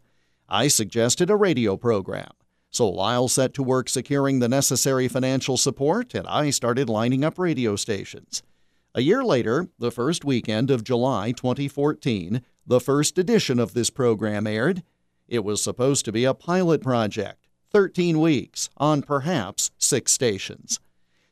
I 0.50 0.68
suggested 0.68 1.30
a 1.30 1.36
radio 1.36 1.78
program. 1.78 2.32
So 2.72 2.90
Lyle 2.90 3.28
set 3.28 3.54
to 3.54 3.64
work 3.64 3.88
securing 3.88 4.40
the 4.40 4.50
necessary 4.50 5.08
financial 5.08 5.58
support, 5.58 6.16
and 6.16 6.26
I 6.26 6.50
started 6.50 6.90
lining 6.90 7.24
up 7.24 7.38
radio 7.38 7.76
stations. 7.76 8.42
A 8.96 9.02
year 9.02 9.24
later, 9.24 9.68
the 9.78 9.92
first 9.92 10.26
weekend 10.26 10.72
of 10.72 10.84
July 10.84 11.34
2014, 11.34 12.42
the 12.66 12.80
first 12.80 13.20
edition 13.20 13.60
of 13.60 13.76
this 13.76 13.92
program 13.92 14.48
aired. 14.48 14.82
It 15.30 15.44
was 15.44 15.64
supposed 15.64 16.06
to 16.06 16.12
be 16.12 16.26
a 16.26 16.34
pilot 16.34 16.82
project, 16.82 17.48
13 17.72 18.20
weeks, 18.20 18.70
on 18.78 19.02
perhaps 19.02 19.72
six 19.78 20.12
stations. 20.12 20.80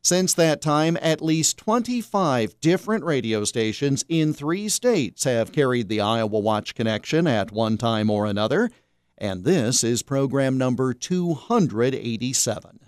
Since 0.02 0.34
that 0.36 0.62
time, 0.62 0.98
at 1.02 1.22
least 1.22 1.58
25 1.58 2.60
different 2.62 3.04
radio 3.04 3.44
stations 3.44 4.06
in 4.08 4.34
three 4.34 4.70
states 4.70 5.26
have 5.26 5.52
carried 5.52 5.90
the 5.90 6.00
Iowa 6.00 6.40
Watch 6.40 6.76
Connection 6.76 7.28
at 7.28 7.52
one 7.52 7.78
time 7.78 8.10
or 8.10 8.26
another 8.26 8.70
and 9.18 9.44
this 9.44 9.84
is 9.84 10.04
program 10.04 10.58
number 10.58 10.94
287. 10.94 12.80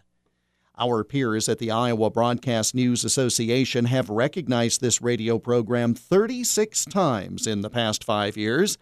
Our 0.78 1.04
peers 1.04 1.50
at 1.50 1.60
the 1.60 1.72
Iowa 1.72 2.10
Broadcast 2.10 2.74
News 2.74 3.04
Association 3.04 3.86
have 3.86 4.10
recognized 4.10 4.80
this 4.80 5.02
radio 5.02 5.38
program 5.40 5.94
36 5.94 6.86
times 6.86 7.48
in 7.48 7.62
the 7.62 7.70
past 7.70 8.04
five 8.04 8.38
years, 8.38 8.78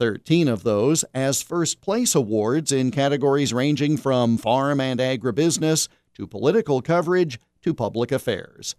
13 0.00 0.48
of 0.48 0.62
those 0.62 1.04
as 1.12 1.42
first 1.42 1.82
place 1.82 2.14
awards 2.14 2.72
in 2.72 2.90
categories 2.90 3.52
ranging 3.52 3.98
from 3.98 4.38
farm 4.38 4.80
and 4.80 4.98
agribusiness 4.98 5.88
to 6.14 6.26
political 6.26 6.80
coverage 6.80 7.38
to 7.60 7.74
public 7.74 8.10
affairs. 8.10 8.74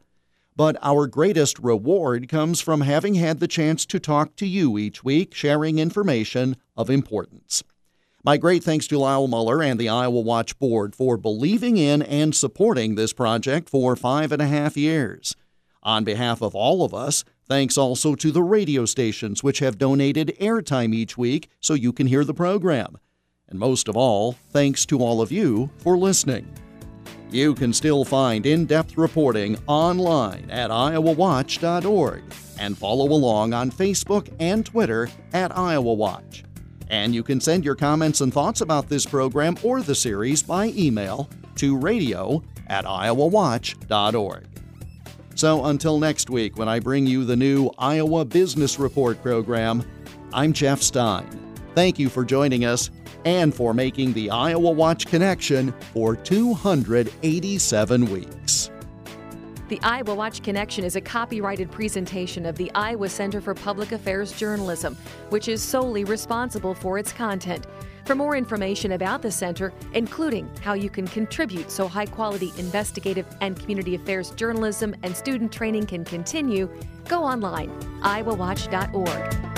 But 0.55 0.77
our 0.81 1.05
greatest 1.05 1.59
reward 1.59 2.27
comes 2.27 2.59
from 2.59 2.81
having 2.81 3.13
had 3.13 3.39
the 3.39 3.47
chance 3.47 3.85
to 3.85 3.99
talk 3.99 4.35
to 4.37 4.47
you 4.47 4.79
each 4.79 5.03
week, 5.03 5.35
sharing 5.35 5.77
information 5.77 6.57
of 6.75 6.89
importance. 6.89 7.63
My 8.23 8.37
great 8.37 8.63
thanks 8.63 8.87
to 8.87 8.97
Lyle 8.97 9.27
Muller 9.27 9.61
and 9.61 9.79
the 9.79 9.89
Iowa 9.89 10.21
Watch 10.21 10.57
Board 10.57 10.95
for 10.95 11.17
believing 11.17 11.77
in 11.77 12.01
and 12.01 12.35
supporting 12.35 12.95
this 12.95 13.13
project 13.13 13.69
for 13.69 13.95
five 13.95 14.31
and 14.31 14.41
a 14.41 14.47
half 14.47 14.75
years. 14.75 15.35
On 15.83 16.03
behalf 16.03 16.41
of 16.41 16.55
all 16.55 16.83
of 16.83 16.95
us, 16.95 17.23
thanks 17.51 17.77
also 17.77 18.15
to 18.15 18.31
the 18.31 18.41
radio 18.41 18.85
stations 18.85 19.43
which 19.43 19.59
have 19.59 19.77
donated 19.77 20.33
airtime 20.39 20.95
each 20.95 21.17
week 21.17 21.49
so 21.59 21.73
you 21.73 21.91
can 21.91 22.07
hear 22.07 22.23
the 22.23 22.33
program. 22.33 22.97
And 23.49 23.59
most 23.59 23.89
of 23.89 23.97
all, 23.97 24.37
thanks 24.51 24.85
to 24.85 24.99
all 24.99 25.21
of 25.21 25.33
you 25.33 25.69
for 25.79 25.97
listening. 25.97 26.49
You 27.29 27.53
can 27.53 27.73
still 27.73 28.05
find 28.05 28.45
in 28.45 28.65
depth 28.65 28.97
reporting 28.97 29.57
online 29.67 30.49
at 30.49 30.71
iowawatch.org 30.71 32.23
and 32.57 32.77
follow 32.77 33.11
along 33.11 33.53
on 33.53 33.69
Facebook 33.69 34.33
and 34.39 34.65
Twitter 34.65 35.09
at 35.33 35.57
Iowa 35.57 35.93
Watch. 35.93 36.45
And 36.87 37.13
you 37.13 37.21
can 37.21 37.41
send 37.41 37.65
your 37.65 37.75
comments 37.75 38.21
and 38.21 38.33
thoughts 38.33 38.61
about 38.61 38.87
this 38.87 39.05
program 39.05 39.57
or 39.61 39.81
the 39.81 39.95
series 39.95 40.41
by 40.41 40.67
email 40.67 41.29
to 41.55 41.77
radio 41.77 42.41
at 42.67 42.85
iowawatch.org. 42.85 44.50
So 45.35 45.65
until 45.65 45.99
next 45.99 46.29
week, 46.29 46.57
when 46.57 46.67
I 46.67 46.79
bring 46.79 47.07
you 47.07 47.23
the 47.25 47.35
new 47.35 47.71
Iowa 47.77 48.25
Business 48.25 48.77
Report 48.77 49.21
program, 49.21 49.83
I'm 50.33 50.53
Jeff 50.53 50.81
Stein. 50.81 51.27
Thank 51.73 51.97
you 51.99 52.09
for 52.09 52.25
joining 52.25 52.65
us 52.65 52.91
and 53.25 53.53
for 53.53 53.73
making 53.73 54.13
the 54.13 54.29
Iowa 54.29 54.71
Watch 54.71 55.07
connection 55.07 55.73
for 55.93 56.15
287 56.15 58.11
weeks. 58.11 58.71
The 59.69 59.79
Iowa 59.83 60.13
Watch 60.15 60.43
Connection 60.43 60.83
is 60.83 60.97
a 60.97 61.01
copyrighted 61.01 61.71
presentation 61.71 62.45
of 62.45 62.57
the 62.57 62.69
Iowa 62.75 63.07
Center 63.07 63.39
for 63.39 63.53
Public 63.53 63.93
Affairs 63.93 64.33
Journalism, 64.33 64.97
which 65.29 65.47
is 65.47 65.61
solely 65.61 66.03
responsible 66.03 66.73
for 66.73 66.97
its 66.97 67.13
content. 67.13 67.67
For 68.05 68.15
more 68.15 68.35
information 68.35 68.93
about 68.93 69.21
the 69.21 69.31
center, 69.31 69.73
including 69.93 70.49
how 70.61 70.73
you 70.73 70.89
can 70.89 71.07
contribute 71.07 71.71
so 71.71 71.87
high 71.87 72.05
quality 72.05 72.51
investigative 72.57 73.25
and 73.41 73.59
community 73.59 73.95
affairs 73.95 74.31
journalism 74.31 74.95
and 75.03 75.15
student 75.15 75.51
training 75.51 75.85
can 75.85 76.03
continue, 76.03 76.69
go 77.07 77.23
online, 77.23 77.69
iowawatch.org. 78.01 79.50